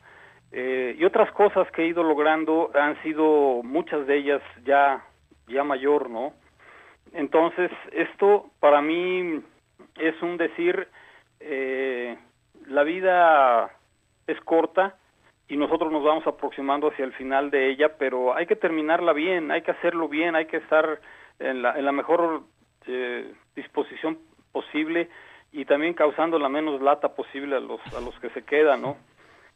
Eh, 0.50 0.96
y 0.98 1.04
otras 1.04 1.30
cosas 1.30 1.70
que 1.70 1.82
he 1.82 1.86
ido 1.86 2.02
logrando 2.02 2.72
han 2.74 3.00
sido 3.02 3.62
muchas 3.62 4.04
de 4.08 4.16
ellas 4.16 4.42
ya 4.64 5.04
ya 5.48 5.64
mayor 5.64 6.08
no 6.08 6.32
entonces 7.12 7.70
esto 7.92 8.50
para 8.60 8.80
mí 8.80 9.42
es 9.98 10.22
un 10.22 10.36
decir 10.36 10.88
eh, 11.40 12.16
la 12.66 12.82
vida 12.82 13.70
es 14.26 14.40
corta 14.40 14.96
y 15.48 15.56
nosotros 15.56 15.92
nos 15.92 16.02
vamos 16.02 16.26
aproximando 16.26 16.88
hacia 16.88 17.04
el 17.04 17.12
final 17.12 17.50
de 17.50 17.70
ella 17.70 17.96
pero 17.98 18.34
hay 18.34 18.46
que 18.46 18.56
terminarla 18.56 19.12
bien 19.12 19.50
hay 19.50 19.62
que 19.62 19.70
hacerlo 19.70 20.08
bien 20.08 20.34
hay 20.34 20.46
que 20.46 20.56
estar 20.56 21.00
en 21.38 21.62
la, 21.62 21.78
en 21.78 21.84
la 21.84 21.92
mejor 21.92 22.42
eh, 22.86 23.32
disposición 23.54 24.18
posible 24.52 25.08
y 25.52 25.64
también 25.64 25.94
causando 25.94 26.38
la 26.38 26.48
menos 26.48 26.80
lata 26.80 27.14
posible 27.14 27.56
a 27.56 27.60
los, 27.60 27.80
a 27.94 28.00
los 28.00 28.18
que 28.20 28.30
se 28.30 28.42
quedan, 28.42 28.82
¿no? 28.82 28.96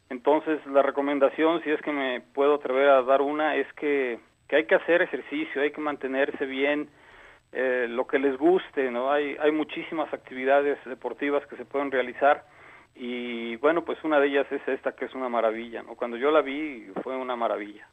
Entonces, 0.09 0.59
la 0.65 0.81
recomendación, 0.81 1.63
si 1.63 1.69
es 1.69 1.81
que 1.81 1.91
me 1.91 2.21
puedo 2.21 2.55
atrever 2.55 2.89
a 2.89 3.01
dar 3.03 3.21
una, 3.21 3.55
es 3.55 3.71
que, 3.73 4.19
que 4.47 4.57
hay 4.57 4.65
que 4.65 4.75
hacer 4.75 5.01
ejercicio, 5.01 5.61
hay 5.61 5.71
que 5.71 5.79
mantenerse 5.79 6.45
bien, 6.45 6.89
eh, 7.51 7.87
lo 7.89 8.07
que 8.07 8.19
les 8.19 8.37
guste, 8.37 8.89
¿no? 8.91 9.11
Hay, 9.11 9.35
hay 9.39 9.51
muchísimas 9.51 10.13
actividades 10.13 10.77
deportivas 10.85 11.45
que 11.47 11.57
se 11.57 11.65
pueden 11.65 11.91
realizar 11.91 12.45
y 12.95 13.55
bueno, 13.57 13.83
pues 13.83 13.97
una 14.03 14.19
de 14.19 14.27
ellas 14.27 14.47
es 14.51 14.65
esta 14.67 14.93
que 14.93 15.05
es 15.05 15.13
una 15.13 15.29
maravilla, 15.29 15.83
¿no? 15.83 15.95
Cuando 15.95 16.17
yo 16.17 16.31
la 16.31 16.41
vi 16.41 16.87
fue 17.03 17.15
una 17.15 17.35
maravilla. 17.35 17.87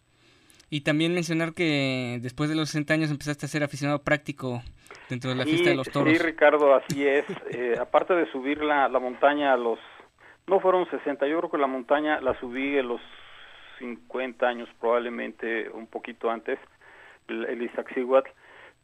Y 0.70 0.82
también 0.82 1.14
mencionar 1.14 1.54
que 1.54 2.18
después 2.20 2.50
de 2.50 2.56
los 2.56 2.68
60 2.68 2.94
años 2.94 3.10
empezaste 3.10 3.46
a 3.46 3.48
ser 3.48 3.62
aficionado 3.62 4.02
práctico 4.02 4.60
dentro 5.08 5.30
de 5.30 5.36
la 5.36 5.44
fiesta 5.44 5.70
de 5.70 5.76
los 5.76 5.88
toros. 5.88 6.12
Sí, 6.12 6.22
Ricardo, 6.22 6.74
así 6.74 7.06
es. 7.06 7.24
Eh, 7.50 7.76
aparte 7.80 8.14
de 8.14 8.30
subir 8.30 8.62
la, 8.62 8.88
la 8.88 8.98
montaña 8.98 9.52
a 9.52 9.56
los... 9.56 9.78
No 10.46 10.60
fueron 10.60 10.88
60, 10.90 11.26
yo 11.26 11.38
creo 11.38 11.50
que 11.50 11.58
la 11.58 11.66
montaña 11.66 12.20
la 12.20 12.38
subí 12.38 12.78
a 12.78 12.82
los 12.82 13.00
50 13.78 14.46
años 14.46 14.68
probablemente, 14.78 15.70
un 15.70 15.86
poquito 15.86 16.30
antes, 16.30 16.58
el, 17.26 17.44
el 17.46 17.62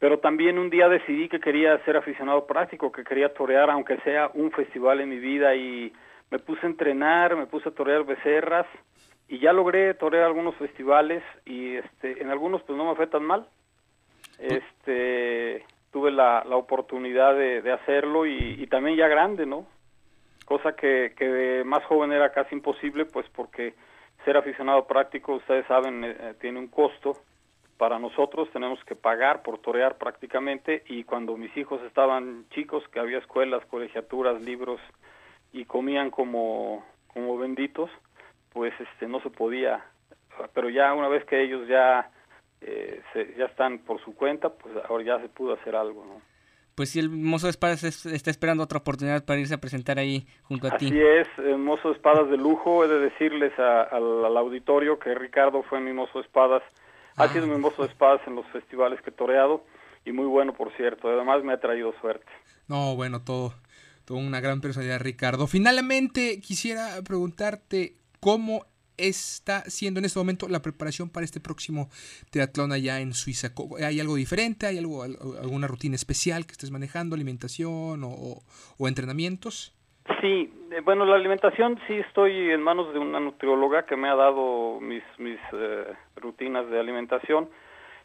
Pero 0.05 0.19
también 0.19 0.59
un 0.59 0.69
día 0.69 0.87
decidí 0.87 1.27
que 1.27 1.39
quería 1.39 1.83
ser 1.83 1.97
aficionado 1.97 2.45
práctico, 2.45 2.91
que 2.91 3.03
quería 3.03 3.33
torear, 3.33 3.71
aunque 3.71 3.97
sea 4.01 4.29
un 4.35 4.51
festival 4.51 5.01
en 5.01 5.09
mi 5.09 5.17
vida, 5.17 5.55
y 5.55 5.91
me 6.29 6.37
puse 6.37 6.63
a 6.63 6.69
entrenar, 6.69 7.35
me 7.35 7.47
puse 7.47 7.69
a 7.69 7.71
torear 7.71 8.05
becerras, 8.05 8.67
y 9.27 9.39
ya 9.39 9.51
logré 9.51 9.95
torear 9.95 10.25
algunos 10.25 10.53
festivales 10.57 11.23
y 11.43 11.77
este 11.77 12.21
en 12.21 12.29
algunos 12.29 12.61
pues 12.61 12.77
no 12.77 12.87
me 12.87 12.95
fue 12.95 13.07
tan 13.07 13.23
mal. 13.23 13.47
Este 14.37 15.65
tuve 15.91 16.11
la, 16.11 16.43
la 16.47 16.55
oportunidad 16.55 17.33
de, 17.33 17.63
de 17.63 17.71
hacerlo 17.71 18.27
y, 18.27 18.61
y, 18.61 18.67
también 18.67 18.97
ya 18.97 19.07
grande 19.07 19.47
no 19.47 19.65
cosa 20.45 20.75
que, 20.75 21.15
que 21.17 21.27
de 21.27 21.63
más 21.63 21.83
joven 21.85 22.11
era 22.11 22.31
casi 22.31 22.53
imposible 22.53 23.05
pues 23.05 23.25
porque 23.35 23.73
ser 24.23 24.37
aficionado 24.37 24.85
práctico 24.85 25.33
ustedes 25.33 25.65
saben 25.65 26.03
eh, 26.03 26.15
eh, 26.19 26.33
tiene 26.39 26.59
un 26.59 26.67
costo 26.67 27.17
para 27.77 27.99
nosotros 27.99 28.49
tenemos 28.51 28.83
que 28.85 28.95
pagar 28.95 29.41
por 29.41 29.59
torear 29.59 29.97
prácticamente 29.97 30.83
y 30.87 31.03
cuando 31.03 31.37
mis 31.37 31.55
hijos 31.57 31.81
estaban 31.83 32.45
chicos 32.51 32.83
que 32.91 32.99
había 32.99 33.17
escuelas 33.17 33.65
colegiaturas 33.65 34.41
libros 34.41 34.79
y 35.51 35.65
comían 35.65 36.09
como 36.11 36.85
como 37.13 37.37
benditos 37.37 37.89
pues 38.53 38.73
este 38.79 39.07
no 39.07 39.19
se 39.21 39.29
podía 39.29 39.85
pero 40.53 40.69
ya 40.69 40.93
una 40.93 41.07
vez 41.07 41.25
que 41.25 41.41
ellos 41.41 41.67
ya 41.67 42.09
eh, 42.61 43.01
ya 43.37 43.45
están 43.45 43.79
por 43.79 44.01
su 44.03 44.15
cuenta 44.15 44.49
pues 44.49 44.75
ahora 44.89 45.03
ya 45.03 45.19
se 45.19 45.29
pudo 45.29 45.53
hacer 45.53 45.75
algo 45.75 46.05
no 46.05 46.35
pues 46.75 46.89
si 46.89 46.99
el 46.99 47.09
mozo 47.09 47.47
de 47.47 47.51
espadas 47.51 47.83
está 47.83 48.29
esperando 48.29 48.63
otra 48.63 48.79
oportunidad 48.79 49.23
para 49.23 49.39
irse 49.39 49.53
a 49.53 49.59
presentar 49.59 49.97
ahí 49.97 50.27
junto 50.43 50.67
a 50.67 50.75
ti. 50.75 50.87
Así 50.87 50.99
es, 50.99 51.27
el 51.37 51.57
mozo 51.57 51.87
de 51.87 51.95
espadas 51.95 52.29
de 52.29 52.35
lujo. 52.35 52.83
He 52.83 52.89
de 52.89 52.99
decirles 52.99 53.57
al, 53.57 54.37
auditorio 54.37 54.99
que 54.99 55.15
Ricardo 55.15 55.63
fue 55.63 55.79
mi 55.79 55.93
mozo 55.93 56.19
de 56.19 56.25
espadas. 56.25 56.61
Ha 57.15 57.23
ah. 57.23 57.33
sido 57.33 57.47
mi 57.47 57.57
mozo 57.57 57.83
de 57.83 57.89
espadas 57.89 58.21
en 58.27 58.35
los 58.35 58.45
festivales 58.47 59.01
que 59.01 59.09
he 59.09 59.13
toreado 59.13 59.63
y 60.05 60.11
muy 60.11 60.25
bueno, 60.25 60.53
por 60.53 60.75
cierto. 60.75 61.07
Además 61.07 61.43
me 61.43 61.53
ha 61.53 61.59
traído 61.59 61.93
suerte. 62.01 62.27
No, 62.67 62.95
bueno, 62.95 63.21
todo, 63.21 63.53
todo 64.05 64.17
una 64.17 64.39
gran 64.39 64.61
personalidad, 64.61 64.99
Ricardo. 64.99 65.47
Finalmente 65.47 66.39
quisiera 66.41 67.01
preguntarte 67.03 67.95
cómo 68.19 68.65
está 68.97 69.63
siendo 69.69 69.99
en 69.99 70.05
este 70.05 70.19
momento 70.19 70.47
la 70.47 70.61
preparación 70.61 71.09
para 71.09 71.25
este 71.25 71.39
próximo 71.39 71.89
triatlón 72.29 72.71
allá 72.71 72.99
en 72.99 73.13
Suiza? 73.13 73.51
¿Hay 73.83 73.99
algo 73.99 74.15
diferente? 74.15 74.67
¿Hay 74.67 74.77
algo, 74.77 75.03
alguna 75.03 75.67
rutina 75.67 75.95
especial 75.95 76.45
que 76.45 76.53
estés 76.53 76.71
manejando, 76.71 77.15
alimentación 77.15 78.01
o, 78.03 78.43
entrenamientos? 78.79 79.73
Sí, 80.21 80.53
eh, 80.71 80.81
bueno, 80.81 81.05
la 81.05 81.15
alimentación 81.15 81.79
sí 81.87 81.95
estoy 81.95 82.51
en 82.51 82.61
manos 82.61 82.93
de 82.93 82.99
una 82.99 83.19
nutrióloga 83.19 83.85
que 83.85 83.95
me 83.95 84.09
ha 84.09 84.15
dado 84.15 84.79
mis, 84.79 85.03
mis 85.17 85.39
eh, 85.53 85.93
rutinas 86.15 86.69
de 86.69 86.79
alimentación 86.79 87.49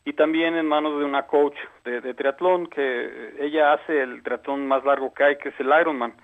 y 0.05 0.15
también 0.15 0.57
en 0.57 0.67
manos 0.67 0.99
de 0.99 1.05
una 1.05 1.27
coach 1.27 1.57
de, 1.85 2.15
triatlón 2.15 2.69
que 2.69 3.35
ella 3.39 3.75
hace 3.75 4.01
el 4.01 4.23
triatlón 4.23 4.67
más 4.67 4.83
largo 4.85 5.13
que 5.13 5.25
hay, 5.25 5.37
que 5.37 5.51
es 5.51 5.61
el 5.61 5.69
Ironman 5.79 6.15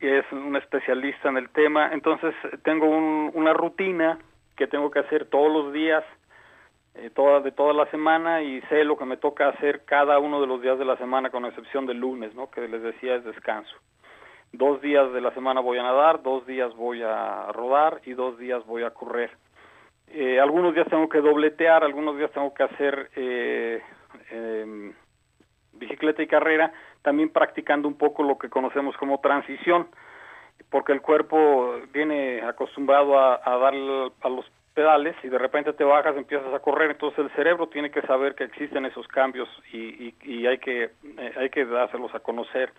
es 0.00 0.30
un 0.32 0.56
especialista 0.56 1.28
en 1.28 1.38
el 1.38 1.48
tema, 1.50 1.90
entonces 1.92 2.34
tengo 2.62 2.86
una 2.86 3.52
rutina 3.52 4.18
que 4.56 4.66
tengo 4.66 4.90
que 4.90 4.98
hacer 4.98 5.26
todos 5.26 5.50
los 5.50 5.72
días, 5.72 6.04
eh, 6.94 7.10
toda, 7.14 7.40
de 7.40 7.52
toda 7.52 7.72
la 7.72 7.86
semana 7.90 8.42
y 8.42 8.60
sé 8.62 8.84
lo 8.84 8.96
que 8.96 9.04
me 9.04 9.16
toca 9.16 9.48
hacer 9.48 9.84
cada 9.84 10.18
uno 10.18 10.40
de 10.40 10.46
los 10.46 10.60
días 10.60 10.78
de 10.78 10.84
la 10.84 10.96
semana 10.96 11.30
con 11.30 11.44
excepción 11.44 11.86
del 11.86 11.98
lunes, 11.98 12.34
¿no? 12.34 12.50
que 12.50 12.66
les 12.68 12.82
decía 12.82 13.16
es 13.16 13.24
descanso. 13.24 13.74
Dos 14.56 14.80
días 14.80 15.12
de 15.12 15.20
la 15.20 15.32
semana 15.32 15.60
voy 15.60 15.76
a 15.76 15.82
nadar, 15.82 16.22
dos 16.22 16.46
días 16.46 16.74
voy 16.76 17.02
a 17.02 17.52
rodar 17.52 18.00
y 18.06 18.14
dos 18.14 18.38
días 18.38 18.64
voy 18.64 18.84
a 18.84 18.90
correr. 18.90 19.30
Eh, 20.08 20.40
algunos 20.40 20.74
días 20.74 20.88
tengo 20.88 21.10
que 21.10 21.20
dobletear, 21.20 21.84
algunos 21.84 22.16
días 22.16 22.30
tengo 22.30 22.54
que 22.54 22.62
hacer 22.62 23.10
eh, 23.16 23.82
em, 24.30 24.94
bicicleta 25.74 26.22
y 26.22 26.26
carrera, 26.26 26.72
también 27.02 27.28
practicando 27.28 27.86
un 27.86 27.98
poco 27.98 28.22
lo 28.22 28.38
que 28.38 28.48
conocemos 28.48 28.96
como 28.96 29.20
transición, 29.20 29.88
porque 30.70 30.92
el 30.92 31.02
cuerpo 31.02 31.74
viene 31.92 32.40
acostumbrado 32.40 33.20
a, 33.20 33.58
dar 33.58 33.74
a 33.74 34.28
los 34.30 34.50
pedales 34.72 35.16
y 35.22 35.28
de 35.28 35.36
repente 35.36 35.74
te 35.74 35.84
bajas, 35.84 36.16
empiezas 36.16 36.54
a 36.54 36.60
correr, 36.60 36.92
entonces 36.92 37.18
el 37.18 37.30
cerebro 37.32 37.68
tiene 37.68 37.90
que 37.90 38.00
saber 38.02 38.34
que 38.34 38.44
existen 38.44 38.86
esos 38.86 39.06
cambios 39.08 39.50
y, 39.70 40.14
y, 40.22 40.46
hay 40.46 40.56
que 40.56 40.84
eh, 40.84 41.32
hay 41.36 41.50
que 41.50 41.66
dárselos 41.66 42.14
a 42.14 42.20
conocer. 42.20 42.72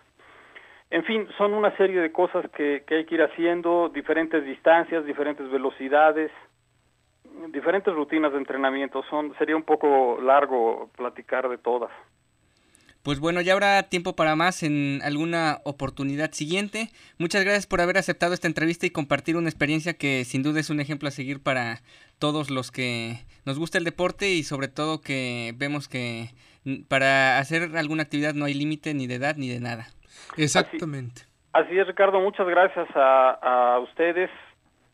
En 0.89 1.03
fin, 1.03 1.27
son 1.37 1.53
una 1.53 1.75
serie 1.75 1.99
de 1.99 2.11
cosas 2.11 2.49
que, 2.51 2.83
que 2.87 2.95
hay 2.95 3.05
que 3.05 3.15
ir 3.15 3.21
haciendo, 3.21 3.89
diferentes 3.89 4.43
distancias, 4.45 5.05
diferentes 5.05 5.49
velocidades, 5.51 6.31
diferentes 7.49 7.93
rutinas 7.93 8.31
de 8.31 8.37
entrenamiento. 8.37 9.03
Son 9.09 9.33
sería 9.37 9.55
un 9.55 9.63
poco 9.63 10.19
largo 10.21 10.89
platicar 10.95 11.49
de 11.49 11.57
todas. 11.57 11.91
Pues 13.03 13.21
bueno, 13.21 13.39
ya 13.39 13.53
habrá 13.53 13.83
tiempo 13.83 14.17
para 14.17 14.35
más 14.35 14.63
en 14.63 14.99
alguna 15.01 15.61
oportunidad 15.63 16.33
siguiente. 16.33 16.89
Muchas 17.17 17.43
gracias 17.45 17.65
por 17.65 17.79
haber 17.79 17.97
aceptado 17.97 18.33
esta 18.33 18.47
entrevista 18.47 18.85
y 18.85 18.89
compartir 18.89 19.37
una 19.37 19.47
experiencia 19.47 19.93
que 19.93 20.25
sin 20.25 20.43
duda 20.43 20.59
es 20.59 20.69
un 20.69 20.81
ejemplo 20.81 21.07
a 21.07 21.11
seguir 21.11 21.41
para 21.41 21.81
todos 22.19 22.49
los 22.49 22.69
que 22.69 23.19
nos 23.45 23.59
gusta 23.59 23.77
el 23.77 23.85
deporte 23.85 24.31
y 24.31 24.43
sobre 24.43 24.67
todo 24.67 24.99
que 24.99 25.53
vemos 25.55 25.87
que 25.87 26.31
para 26.89 27.39
hacer 27.39 27.77
alguna 27.77 28.03
actividad 28.03 28.33
no 28.33 28.43
hay 28.43 28.53
límite 28.53 28.93
ni 28.93 29.07
de 29.07 29.15
edad 29.15 29.37
ni 29.37 29.47
de 29.47 29.61
nada. 29.61 29.87
Exactamente. 30.37 31.23
Así, 31.53 31.77
es, 31.77 31.87
Ricardo. 31.87 32.19
Muchas 32.19 32.47
gracias 32.47 32.87
a, 32.95 33.75
a 33.75 33.79
ustedes 33.79 34.29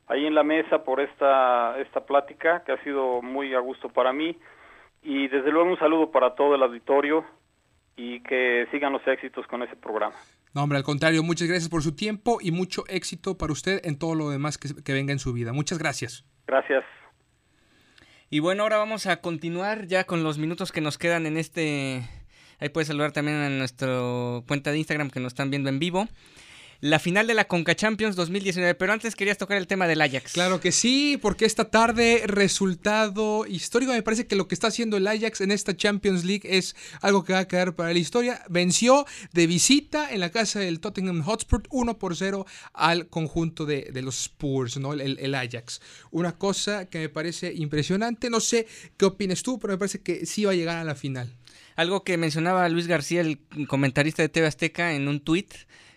ahí 0.07 0.25
en 0.25 0.35
la 0.35 0.43
mesa 0.43 0.83
por 0.83 0.99
esta, 0.99 1.79
esta 1.79 2.05
plática 2.05 2.63
que 2.65 2.71
ha 2.71 2.83
sido 2.83 3.21
muy 3.21 3.53
a 3.53 3.59
gusto 3.59 3.89
para 3.89 4.13
mí. 4.13 4.37
Y 5.01 5.27
desde 5.27 5.51
luego 5.51 5.69
un 5.69 5.79
saludo 5.79 6.11
para 6.11 6.35
todo 6.35 6.55
el 6.55 6.63
auditorio 6.63 7.25
y 7.95 8.21
que 8.21 8.67
sigan 8.71 8.93
los 8.93 9.05
éxitos 9.07 9.45
con 9.47 9.63
ese 9.63 9.75
programa. 9.75 10.15
No, 10.53 10.63
hombre, 10.63 10.77
al 10.77 10.83
contrario, 10.83 11.23
muchas 11.23 11.47
gracias 11.47 11.69
por 11.69 11.81
su 11.81 11.95
tiempo 11.95 12.37
y 12.39 12.51
mucho 12.51 12.83
éxito 12.87 13.37
para 13.37 13.51
usted 13.51 13.81
en 13.85 13.97
todo 13.97 14.15
lo 14.15 14.29
demás 14.29 14.57
que, 14.57 14.69
que 14.83 14.93
venga 14.93 15.11
en 15.11 15.19
su 15.19 15.33
vida. 15.33 15.51
Muchas 15.51 15.79
gracias. 15.79 16.25
Gracias. 16.47 16.83
Y 18.29 18.39
bueno, 18.39 18.63
ahora 18.63 18.77
vamos 18.77 19.05
a 19.05 19.21
continuar 19.21 19.85
ya 19.87 20.05
con 20.05 20.23
los 20.23 20.37
minutos 20.37 20.71
que 20.71 20.81
nos 20.81 20.97
quedan 20.97 21.25
en 21.25 21.37
este... 21.37 22.03
Ahí 22.63 22.69
puedes 22.69 22.87
saludar 22.87 23.11
también 23.11 23.35
a 23.35 23.49
nuestra 23.49 23.89
cuenta 24.47 24.71
de 24.71 24.77
Instagram 24.77 25.09
que 25.09 25.19
nos 25.19 25.33
están 25.33 25.49
viendo 25.49 25.67
en 25.67 25.79
vivo 25.79 26.07
la 26.79 26.99
final 26.99 27.27
de 27.27 27.33
la 27.33 27.45
Conca 27.45 27.75
Champions 27.75 28.17
2019. 28.17 28.75
Pero 28.75 28.91
antes 28.91 29.15
querías 29.15 29.37
tocar 29.37 29.57
el 29.57 29.67
tema 29.67 29.87
del 29.87 30.01
Ajax. 30.01 30.33
Claro 30.33 30.59
que 30.59 30.73
sí, 30.73 31.17
porque 31.21 31.45
esta 31.45 31.69
tarde 31.69 32.23
resultado 32.25 33.45
histórico. 33.45 33.93
Me 33.93 34.01
parece 34.01 34.27
que 34.27 34.35
lo 34.35 34.49
que 34.49 34.55
está 34.55 34.67
haciendo 34.67 34.97
el 34.97 35.07
Ajax 35.07 35.39
en 35.39 35.51
esta 35.51 35.75
Champions 35.75 36.25
League 36.25 36.41
es 36.43 36.75
algo 37.01 37.23
que 37.23 37.31
va 37.31 37.39
a 37.39 37.47
quedar 37.47 37.75
para 37.75 37.93
la 37.93 37.99
historia. 37.99 38.43
Venció 38.49 39.05
de 39.31 39.47
visita 39.47 40.09
en 40.13 40.19
la 40.19 40.29
casa 40.29 40.59
del 40.59 40.81
Tottenham 40.81 41.21
Hotspur 41.21 41.63
1 41.69 41.97
por 41.97 42.17
0 42.17 42.45
al 42.73 43.07
conjunto 43.07 43.65
de, 43.65 43.89
los 44.01 44.23
Spurs, 44.23 44.77
¿no? 44.77 44.91
El, 44.91 45.19
el, 45.19 45.35
Ajax. 45.35 45.79
Una 46.11 46.37
cosa 46.37 46.89
que 46.89 46.99
me 46.99 47.09
parece 47.09 47.53
impresionante. 47.53 48.29
No 48.29 48.41
sé 48.41 48.67
qué 48.97 49.05
opines 49.05 49.41
tú, 49.41 49.57
pero 49.57 49.73
me 49.73 49.77
parece 49.77 50.01
que 50.01 50.25
sí 50.25 50.43
va 50.43 50.51
a 50.51 50.55
llegar 50.55 50.77
a 50.77 50.83
la 50.83 50.95
final. 50.95 51.33
Algo 51.75 52.03
que 52.03 52.17
mencionaba 52.17 52.67
Luis 52.69 52.87
García, 52.87 53.21
el 53.21 53.39
comentarista 53.67 54.21
de 54.21 54.29
TV 54.29 54.47
Azteca, 54.47 54.93
en 54.93 55.07
un 55.07 55.19
tuit 55.19 55.53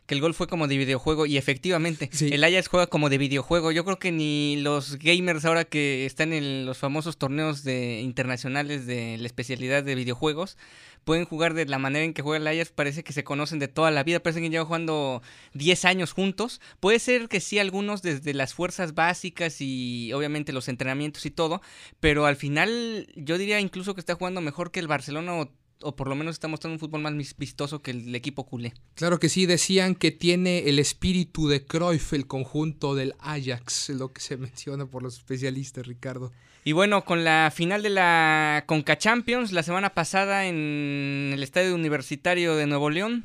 que 0.06 0.14
el 0.14 0.20
gol 0.20 0.34
fue 0.34 0.46
como 0.46 0.68
de 0.68 0.78
videojuego 0.78 1.26
y 1.26 1.36
efectivamente 1.36 2.08
el 2.20 2.44
Ajax 2.44 2.68
juega 2.68 2.86
como 2.86 3.10
de 3.10 3.18
videojuego. 3.18 3.72
Yo 3.72 3.84
creo 3.84 3.98
que 3.98 4.12
ni 4.12 4.56
los 4.56 4.98
gamers 4.98 5.44
ahora 5.44 5.64
que 5.64 6.06
están 6.06 6.32
en 6.32 6.64
los 6.64 6.78
famosos 6.78 7.18
torneos 7.18 7.64
de 7.64 8.00
internacionales 8.00 8.86
de 8.86 9.18
la 9.18 9.26
especialidad 9.26 9.82
de 9.82 9.94
videojuegos 9.96 10.56
pueden 11.04 11.24
jugar 11.24 11.54
de 11.54 11.66
la 11.66 11.78
manera 11.78 12.04
en 12.04 12.14
que 12.14 12.22
juega 12.22 12.38
el 12.38 12.46
Ajax, 12.46 12.70
parece 12.70 13.04
que 13.04 13.12
se 13.12 13.24
conocen 13.24 13.58
de 13.58 13.68
toda 13.68 13.90
la 13.90 14.02
vida, 14.02 14.20
parece 14.20 14.40
que 14.40 14.50
llevan 14.50 14.66
jugando 14.66 15.22
10 15.54 15.84
años 15.84 16.12
juntos. 16.12 16.60
Puede 16.80 16.98
ser 16.98 17.28
que 17.28 17.40
sí 17.40 17.58
algunos 17.58 18.02
desde 18.02 18.34
las 18.34 18.54
fuerzas 18.54 18.94
básicas 18.94 19.60
y 19.60 20.12
obviamente 20.12 20.52
los 20.52 20.68
entrenamientos 20.68 21.26
y 21.26 21.30
todo, 21.30 21.62
pero 22.00 22.26
al 22.26 22.36
final 22.36 23.08
yo 23.14 23.38
diría 23.38 23.60
incluso 23.60 23.94
que 23.94 24.00
está 24.00 24.14
jugando 24.14 24.40
mejor 24.40 24.70
que 24.70 24.80
el 24.80 24.88
Barcelona 24.88 25.34
o 25.34 25.52
o 25.82 25.96
por 25.96 26.08
lo 26.08 26.14
menos 26.14 26.34
está 26.34 26.48
mostrando 26.48 26.74
un 26.74 26.80
fútbol 26.80 27.02
más 27.02 27.14
vistoso 27.36 27.82
que 27.82 27.90
el 27.90 28.14
equipo 28.14 28.46
culé. 28.46 28.74
Claro 28.94 29.18
que 29.18 29.28
sí, 29.28 29.46
decían 29.46 29.94
que 29.94 30.10
tiene 30.10 30.68
el 30.68 30.78
espíritu 30.78 31.48
de 31.48 31.64
Cruyff, 31.64 32.12
el 32.12 32.26
conjunto 32.26 32.94
del 32.94 33.14
Ajax, 33.18 33.90
lo 33.90 34.12
que 34.12 34.20
se 34.20 34.36
menciona 34.36 34.86
por 34.86 35.02
los 35.02 35.16
especialistas, 35.18 35.86
Ricardo. 35.86 36.32
Y 36.64 36.72
bueno, 36.72 37.04
con 37.04 37.22
la 37.22 37.52
final 37.54 37.82
de 37.82 37.90
la 37.90 38.64
Conca 38.66 38.98
Champions 38.98 39.52
la 39.52 39.62
semana 39.62 39.94
pasada 39.94 40.46
en 40.46 41.30
el 41.32 41.42
Estadio 41.42 41.74
Universitario 41.74 42.56
de 42.56 42.66
Nuevo 42.66 42.90
León, 42.90 43.24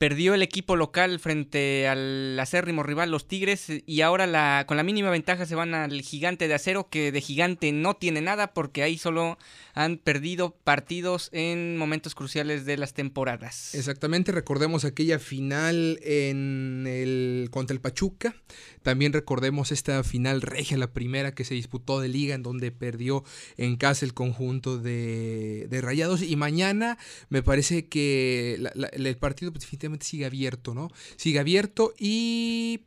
Perdió 0.00 0.32
el 0.32 0.40
equipo 0.40 0.76
local 0.76 1.18
frente 1.18 1.86
al 1.86 2.40
acérrimo 2.40 2.82
rival, 2.82 3.10
los 3.10 3.28
Tigres, 3.28 3.66
y 3.84 4.00
ahora 4.00 4.26
la, 4.26 4.64
con 4.66 4.78
la 4.78 4.82
mínima 4.82 5.10
ventaja 5.10 5.44
se 5.44 5.54
van 5.54 5.74
al 5.74 6.00
gigante 6.00 6.48
de 6.48 6.54
acero, 6.54 6.88
que 6.88 7.12
de 7.12 7.20
gigante 7.20 7.70
no 7.70 7.92
tiene 7.92 8.22
nada 8.22 8.54
porque 8.54 8.82
ahí 8.82 8.96
solo 8.96 9.36
han 9.80 9.96
perdido 9.96 10.54
partidos 10.62 11.30
en 11.32 11.78
momentos 11.78 12.14
cruciales 12.14 12.66
de 12.66 12.76
las 12.76 12.92
temporadas. 12.92 13.74
Exactamente, 13.74 14.30
recordemos 14.30 14.84
aquella 14.84 15.18
final 15.18 15.98
en 16.02 16.84
el, 16.86 17.48
contra 17.50 17.72
el 17.72 17.80
Pachuca, 17.80 18.34
también 18.82 19.14
recordemos 19.14 19.72
esta 19.72 20.04
final 20.04 20.42
regia, 20.42 20.76
la 20.76 20.92
primera 20.92 21.34
que 21.34 21.44
se 21.44 21.54
disputó 21.54 22.00
de 22.00 22.08
liga, 22.08 22.34
en 22.34 22.42
donde 22.42 22.72
perdió 22.72 23.24
en 23.56 23.76
casa 23.76 24.04
el 24.04 24.12
conjunto 24.12 24.76
de, 24.76 25.66
Rayados, 25.80 26.20
y 26.22 26.36
mañana 26.36 26.98
me 27.30 27.42
parece 27.42 27.88
que 27.88 28.62
el 28.92 29.16
partido 29.16 29.50
definitivamente 29.50 30.04
sigue 30.04 30.26
abierto, 30.26 30.74
¿no? 30.74 30.88
Sigue 31.16 31.38
abierto 31.38 31.94
y... 31.98 32.82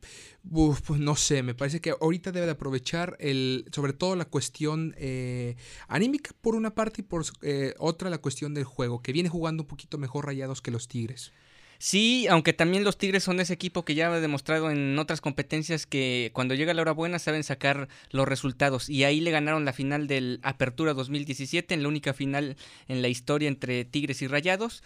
pues 0.52 1.00
no 1.00 1.16
sé, 1.16 1.42
me 1.42 1.56
parece 1.56 1.82
que 1.82 1.92
ahorita 1.92 2.32
debe 2.32 2.46
de 2.46 2.52
aprovechar 2.52 3.16
el, 3.20 3.66
sobre 3.72 3.94
todo 3.94 4.16
la 4.16 4.26
cuestión 4.26 4.94
eh, 4.98 5.56
anímica 5.88 6.32
por 6.42 6.56
una 6.56 6.76
parte 6.76 7.02
y 7.02 7.04
por 7.04 7.26
eh, 7.42 7.74
otra 7.80 8.10
la 8.10 8.18
cuestión 8.18 8.54
del 8.54 8.66
juego, 8.66 9.02
que 9.02 9.14
viene 9.14 9.30
jugando 9.30 9.64
un 9.64 9.68
poquito 9.68 9.98
mejor 9.98 10.26
rayados 10.26 10.62
que 10.62 10.72
los 10.72 10.88
Tigres. 10.88 11.32
Sí, 11.80 12.28
aunque 12.30 12.54
también 12.54 12.86
los 12.86 12.98
Tigres 12.98 13.24
son 13.26 13.42
ese 13.42 13.54
equipo 13.54 13.84
que 13.84 13.94
ya 13.94 14.08
ha 14.08 14.22
demostrado 14.22 14.72
en 14.72 14.98
otras 14.98 15.20
competencias 15.20 15.86
que 15.86 16.32
cuando 16.34 16.54
llega 16.56 16.74
la 16.74 16.82
hora 16.82 16.94
buena 16.94 17.20
saben 17.20 17.44
sacar 17.44 17.90
los 18.12 18.26
resultados. 18.26 18.90
Y 18.90 19.04
ahí 19.04 19.20
le 19.20 19.32
ganaron 19.32 19.66
la 19.66 19.74
final 19.74 20.08
del 20.08 20.40
Apertura 20.44 20.94
2017, 20.94 21.74
en 21.74 21.84
la 21.84 21.90
única 21.90 22.14
final 22.14 22.56
en 22.88 23.02
la 23.02 23.10
historia 23.10 23.50
entre 23.50 23.84
Tigres 23.84 24.22
y 24.22 24.28
Rayados. 24.28 24.82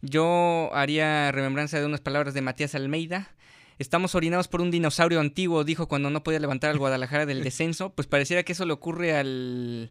Yo 0.00 0.70
haría 0.72 1.32
remembranza 1.32 1.80
de 1.80 1.86
unas 1.86 2.00
palabras 2.00 2.32
de 2.32 2.40
Matías 2.40 2.74
Almeida. 2.74 3.30
Estamos 3.78 4.14
orinados 4.14 4.48
por 4.48 4.60
un 4.60 4.70
dinosaurio 4.70 5.20
antiguo, 5.20 5.64
dijo 5.64 5.86
cuando 5.86 6.10
no 6.10 6.22
podía 6.22 6.40
levantar 6.40 6.70
al 6.70 6.78
Guadalajara 6.78 7.26
del 7.26 7.44
descenso. 7.44 7.90
Pues 7.90 8.08
pareciera 8.08 8.42
que 8.42 8.52
eso 8.52 8.66
le 8.66 8.72
ocurre 8.72 9.16
al 9.16 9.90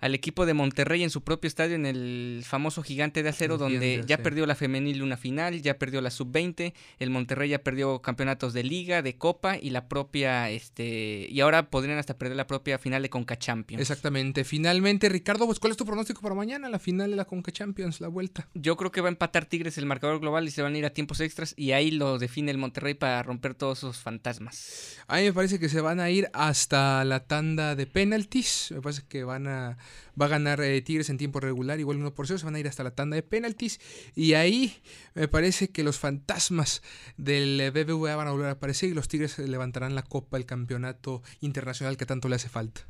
al 0.00 0.14
equipo 0.14 0.46
de 0.46 0.54
Monterrey 0.54 1.02
en 1.02 1.10
su 1.10 1.22
propio 1.22 1.48
estadio, 1.48 1.74
en 1.74 1.86
el 1.86 2.42
famoso 2.46 2.82
Gigante 2.82 3.22
de 3.22 3.28
Acero, 3.28 3.58
donde 3.58 4.02
ya 4.06 4.18
perdió 4.18 4.46
la 4.46 4.54
femenil 4.54 5.02
una 5.02 5.16
final, 5.16 5.60
ya 5.60 5.78
perdió 5.78 6.00
la 6.00 6.10
sub-20, 6.10 6.72
el 6.98 7.10
Monterrey 7.10 7.50
ya 7.50 7.58
perdió 7.58 8.00
campeonatos 8.00 8.52
de 8.52 8.62
liga, 8.62 9.02
de 9.02 9.16
copa 9.16 9.56
y 9.56 9.70
la 9.70 9.88
propia, 9.88 10.50
este, 10.50 11.26
y 11.30 11.40
ahora 11.40 11.70
podrían 11.70 11.98
hasta 11.98 12.16
perder 12.16 12.36
la 12.36 12.46
propia 12.46 12.78
final 12.78 13.02
de 13.02 13.10
Conca 13.10 13.38
Champions. 13.38 13.80
Exactamente. 13.80 14.44
Finalmente, 14.44 15.08
Ricardo, 15.08 15.46
pues, 15.46 15.58
¿cuál 15.58 15.72
es 15.72 15.76
tu 15.76 15.84
pronóstico 15.84 16.22
para 16.22 16.34
mañana, 16.34 16.68
la 16.68 16.78
final 16.78 17.10
de 17.10 17.16
la 17.16 17.24
Conca 17.24 17.52
Champions, 17.52 18.00
la 18.00 18.08
vuelta? 18.08 18.48
Yo 18.54 18.76
creo 18.76 18.90
que 18.90 19.00
va 19.00 19.08
a 19.08 19.12
empatar 19.12 19.46
Tigres 19.46 19.78
el 19.78 19.86
marcador 19.86 20.20
global 20.20 20.46
y 20.46 20.50
se 20.50 20.62
van 20.62 20.74
a 20.74 20.78
ir 20.78 20.86
a 20.86 20.90
tiempos 20.90 21.20
extras 21.20 21.54
y 21.56 21.72
ahí 21.72 21.90
lo 21.90 22.18
define 22.18 22.50
el 22.50 22.58
Monterrey 22.58 22.94
para 22.94 23.22
romper 23.22 23.54
todos 23.54 23.78
esos 23.78 23.98
fantasmas. 23.98 24.98
A 25.06 25.16
mí 25.16 25.24
me 25.24 25.32
parece 25.32 25.58
que 25.58 25.68
se 25.68 25.80
van 25.80 26.00
a 26.00 26.10
ir 26.10 26.30
hasta 26.32 27.04
la 27.04 27.20
tanda 27.20 27.74
de 27.74 27.86
penalties, 27.86 28.68
me 28.70 28.80
parece 28.80 29.02
que 29.08 29.24
van 29.24 29.46
a 29.46 29.78
va 30.20 30.26
a 30.26 30.28
ganar 30.28 30.60
eh, 30.60 30.80
Tigres 30.82 31.10
en 31.10 31.18
tiempo 31.18 31.40
regular, 31.40 31.80
igual 31.80 31.98
1 31.98 32.14
por 32.14 32.26
0, 32.26 32.38
se 32.38 32.44
van 32.44 32.54
a 32.54 32.60
ir 32.60 32.68
hasta 32.68 32.84
la 32.84 32.94
tanda 32.94 33.16
de 33.16 33.22
penaltis 33.22 33.80
y 34.14 34.34
ahí 34.34 34.76
me 35.14 35.28
parece 35.28 35.68
que 35.68 35.82
los 35.82 35.98
fantasmas 35.98 36.82
del 37.16 37.70
BBVA 37.70 38.16
van 38.16 38.28
a 38.28 38.32
volver 38.32 38.48
a 38.48 38.52
aparecer 38.52 38.90
y 38.90 38.94
los 38.94 39.08
Tigres 39.08 39.38
levantarán 39.38 39.94
la 39.94 40.02
copa, 40.02 40.36
el 40.36 40.46
campeonato 40.46 41.22
internacional 41.40 41.96
que 41.96 42.06
tanto 42.06 42.28
le 42.28 42.36
hace 42.36 42.48
falta. 42.48 42.86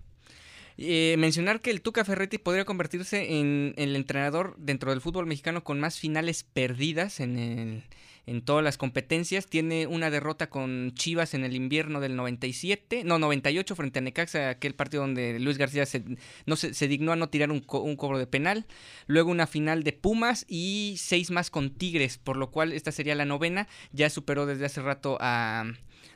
Eh, 0.82 1.16
mencionar 1.18 1.60
que 1.60 1.70
el 1.70 1.82
Tuca 1.82 2.06
Ferretti 2.06 2.38
podría 2.38 2.64
convertirse 2.64 3.38
en 3.38 3.74
el 3.76 3.96
entrenador 3.96 4.54
dentro 4.56 4.90
del 4.90 5.02
fútbol 5.02 5.26
mexicano 5.26 5.62
con 5.62 5.78
más 5.78 5.98
finales 5.98 6.42
perdidas 6.42 7.20
en 7.20 7.38
el 7.38 7.82
en 8.30 8.42
todas 8.42 8.62
las 8.62 8.78
competencias. 8.78 9.46
Tiene 9.46 9.88
una 9.88 10.08
derrota 10.08 10.48
con 10.48 10.92
Chivas 10.94 11.34
en 11.34 11.44
el 11.44 11.56
invierno 11.56 11.98
del 11.98 12.14
97, 12.14 13.02
no, 13.04 13.18
98 13.18 13.74
frente 13.74 13.98
a 13.98 14.02
Necaxa, 14.02 14.50
aquel 14.50 14.76
partido 14.76 15.02
donde 15.02 15.40
Luis 15.40 15.58
García 15.58 15.84
se, 15.84 16.04
no 16.46 16.54
se, 16.54 16.88
dignó 16.88 17.10
a 17.10 17.16
no 17.16 17.28
tirar 17.28 17.50
un, 17.50 17.64
un, 17.68 17.96
cobro 17.96 18.18
de 18.18 18.28
penal. 18.28 18.66
Luego 19.08 19.32
una 19.32 19.48
final 19.48 19.82
de 19.82 19.92
Pumas 19.92 20.46
y 20.48 20.94
seis 20.98 21.32
más 21.32 21.50
con 21.50 21.70
Tigres, 21.70 22.18
por 22.18 22.36
lo 22.36 22.52
cual 22.52 22.72
esta 22.72 22.92
sería 22.92 23.16
la 23.16 23.24
novena. 23.24 23.66
Ya 23.90 24.08
superó 24.08 24.46
desde 24.46 24.66
hace 24.66 24.80
rato 24.80 25.18
a 25.20 25.64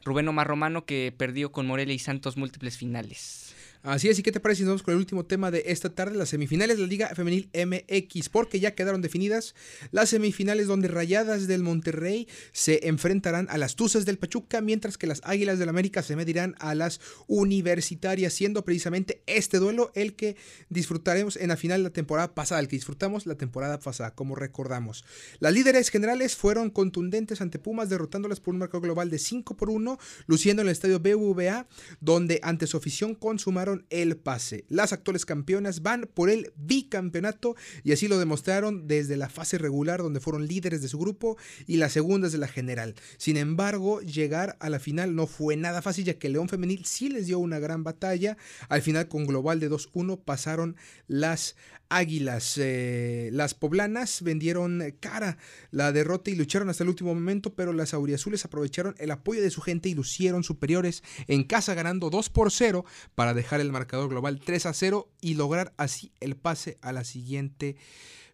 Rubén 0.05 0.29
Omar 0.29 0.47
Romano 0.47 0.85
que 0.85 1.13
perdió 1.17 1.51
con 1.51 1.67
Morelia 1.67 1.97
y 1.97 1.99
Santos 1.99 2.37
múltiples 2.37 2.79
finales. 2.79 3.57
Así 3.85 4.09
es, 4.09 4.19
¿y 4.19 4.23
qué 4.23 4.33
te 4.33 4.41
parece 4.41 4.61
si 4.61 4.63
nos 4.63 4.71
vamos 4.71 4.83
con 4.83 4.93
el 4.93 4.99
último 4.99 5.27
tema 5.27 5.51
de 5.51 5.65
esta 5.67 5.91
tarde? 5.91 6.17
Las 6.17 6.31
semifinales 6.31 6.79
de 6.79 6.85
la 6.85 6.89
Liga 6.89 7.09
Femenil 7.15 7.51
MX, 7.53 8.31
porque 8.31 8.59
ya 8.59 8.75
quedaron 8.75 9.03
definidas 9.03 9.55
las 9.91 10.09
semifinales 10.09 10.69
donde 10.69 10.89
Rayadas 10.89 11.47
del 11.47 11.63
Monterrey 11.63 12.27
se 12.53 12.89
enfrentarán 12.89 13.47
a 13.51 13.59
las 13.59 13.77
Tuzas 13.77 14.07
del 14.07 14.17
Pachuca, 14.17 14.63
mientras 14.63 14.97
que 14.97 15.07
las 15.07 15.21
Águilas 15.23 15.59
del 15.59 15.69
América 15.69 16.03
se 16.03 16.17
medirán 16.17 16.55
a 16.61 16.75
las 16.75 16.99
Universitarias, 17.27 18.33
siendo 18.33 18.65
precisamente 18.65 19.23
este 19.27 19.59
duelo 19.59 19.93
el 19.95 20.17
que 20.17 20.37
disfrutaremos 20.71 21.37
en 21.37 21.49
la 21.49 21.59
final 21.59 21.81
de 21.81 21.91
la 21.91 21.93
temporada 21.93 22.35
pasada, 22.35 22.63
el 22.63 22.69
que 22.69 22.77
disfrutamos 22.77 23.27
la 23.27 23.35
temporada 23.35 23.81
pasada, 23.81 24.15
como 24.15 24.35
recordamos. 24.35 25.05
Las 25.41 25.53
líderes 25.53 25.91
generales 25.91 26.37
fueron 26.37 26.71
contundentes 26.71 27.43
ante 27.43 27.59
Pumas, 27.59 27.91
derrotándolas 27.91 28.41
por 28.41 28.55
un 28.55 28.61
marcador 28.61 28.85
global 28.85 29.11
de 29.11 29.19
5 29.19 29.59
por 29.59 29.69
1, 29.69 29.99
luciendo 30.27 30.63
en 30.63 30.69
el 30.69 30.73
estadio 30.73 31.01
BVA, 31.01 31.67
donde 32.01 32.41
ante 32.43 32.67
su 32.67 32.79
afición 32.79 33.15
consumaron 33.15 33.74
el 33.91 34.17
pase. 34.17 34.65
Las 34.69 34.93
actuales 34.93 35.27
campeonas 35.27 35.83
van 35.83 36.09
por 36.13 36.31
el 36.31 36.53
bicampeonato 36.57 37.57
y 37.83 37.93
así 37.93 38.09
lo 38.09 38.19
demostraron 38.19 38.87
desde 38.87 39.17
la 39.17 39.29
fase 39.29 39.59
regular, 39.59 40.03
donde 40.03 40.21
fueron 40.21 40.47
líderes 40.47 40.83
de 40.83 40.89
su 40.89 40.99
grupo, 40.99 41.37
y 41.67 41.77
las 41.77 41.93
segundas 41.93 42.33
de 42.33 42.39
la 42.39 42.49
general. 42.49 42.95
Sin 43.17 43.37
embargo, 43.37 44.01
llegar 44.01 44.57
a 44.61 44.71
la 44.71 44.79
final 44.79 45.15
no 45.15 45.27
fue 45.27 45.57
nada 45.57 45.83
fácil, 45.83 46.05
ya 46.05 46.19
que 46.19 46.29
León 46.29 46.49
Femenil 46.49 46.85
sí 46.85 47.09
les 47.09 47.27
dio 47.27 47.39
una 47.39 47.59
gran 47.59 47.85
batalla. 47.85 48.37
Al 48.69 48.83
final, 48.83 49.09
con 49.09 49.27
global 49.27 49.61
de 49.61 49.71
2-1, 49.71 50.23
pasaron 50.25 50.77
las 51.07 51.57
Águilas. 51.89 52.59
Eh, 52.59 53.29
las 53.33 53.55
poblanas 53.55 54.23
vendieron 54.23 54.83
cara 55.01 55.39
la 55.71 55.93
derrota 55.93 56.31
y 56.31 56.35
lucharon 56.35 56.69
hasta 56.69 56.83
el 56.83 56.89
último 56.89 57.15
momento, 57.15 57.55
pero 57.55 57.73
las 57.73 57.95
auriazules 57.95 58.45
aprovecharon 58.45 58.95
el 58.99 59.11
apoyo 59.11 59.43
de 59.43 59.51
su 59.51 59.61
gente 59.61 59.89
y 59.89 59.95
lucieron 59.95 60.43
superiores 60.45 61.03
en 61.29 61.45
casa 61.45 61.75
ganando 61.75 62.11
2 62.11 62.31
por 62.31 62.51
0 62.51 62.85
para 63.15 63.35
dejar 63.35 63.61
el 63.61 63.64
marcador 63.73 64.09
global 64.09 64.41
3 64.41 64.67
a 64.67 64.73
0 64.73 65.09
y 65.21 65.35
lograr 65.35 65.73
así 65.77 66.13
el 66.21 66.37
pase 66.37 66.79
a 66.83 66.93
la 66.93 67.05
siguiente 67.05 67.77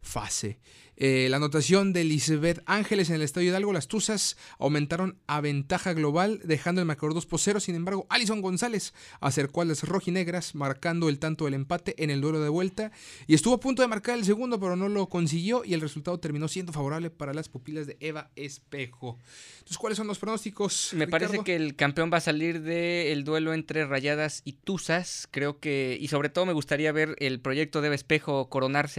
fase. 0.02 0.58
Eh, 1.02 1.28
la 1.30 1.38
anotación 1.38 1.94
de 1.94 2.04
Lisbeth 2.04 2.62
Ángeles 2.66 3.08
en 3.08 3.16
el 3.16 3.22
Estadio 3.22 3.48
Hidalgo, 3.48 3.72
las 3.72 3.88
Tuzas 3.88 4.36
aumentaron 4.58 5.16
a 5.26 5.40
ventaja 5.40 5.94
global, 5.94 6.40
dejando 6.44 6.82
el 6.82 6.86
marcador 6.86 7.14
2 7.14 7.24
por 7.24 7.40
0. 7.40 7.58
Sin 7.58 7.74
embargo, 7.74 8.06
Alison 8.10 8.42
González 8.42 8.92
acercó 9.18 9.62
a 9.62 9.64
las 9.64 9.82
rojinegras, 9.82 10.54
marcando 10.54 11.08
el 11.08 11.18
tanto 11.18 11.46
del 11.46 11.54
empate 11.54 11.94
en 12.04 12.10
el 12.10 12.20
duelo 12.20 12.42
de 12.42 12.50
vuelta. 12.50 12.92
Y 13.26 13.32
estuvo 13.34 13.54
a 13.54 13.60
punto 13.60 13.80
de 13.80 13.88
marcar 13.88 14.18
el 14.18 14.26
segundo, 14.26 14.60
pero 14.60 14.76
no 14.76 14.90
lo 14.90 15.08
consiguió. 15.08 15.64
Y 15.64 15.72
el 15.72 15.80
resultado 15.80 16.20
terminó 16.20 16.48
siendo 16.48 16.70
favorable 16.70 17.08
para 17.08 17.32
las 17.32 17.48
pupilas 17.48 17.86
de 17.86 17.96
Eva 18.00 18.30
Espejo. 18.36 19.16
Entonces, 19.54 19.78
¿cuáles 19.78 19.96
son 19.96 20.06
los 20.06 20.18
pronósticos? 20.18 20.90
Me 20.92 21.08
parece 21.08 21.38
que 21.42 21.56
el 21.56 21.76
campeón 21.76 22.10
va 22.12 22.18
a 22.18 22.20
salir 22.20 22.60
del 22.60 23.24
duelo 23.24 23.54
entre 23.54 23.86
Rayadas 23.86 24.42
y 24.44 24.52
Tuzas. 24.52 25.28
Creo 25.30 25.60
que, 25.60 25.96
y 25.98 26.08
sobre 26.08 26.28
todo 26.28 26.44
me 26.44 26.52
gustaría 26.52 26.92
ver 26.92 27.16
el 27.20 27.40
proyecto 27.40 27.80
de 27.80 27.86
Eva 27.86 27.94
Espejo 27.94 28.50
coronarse 28.50 28.98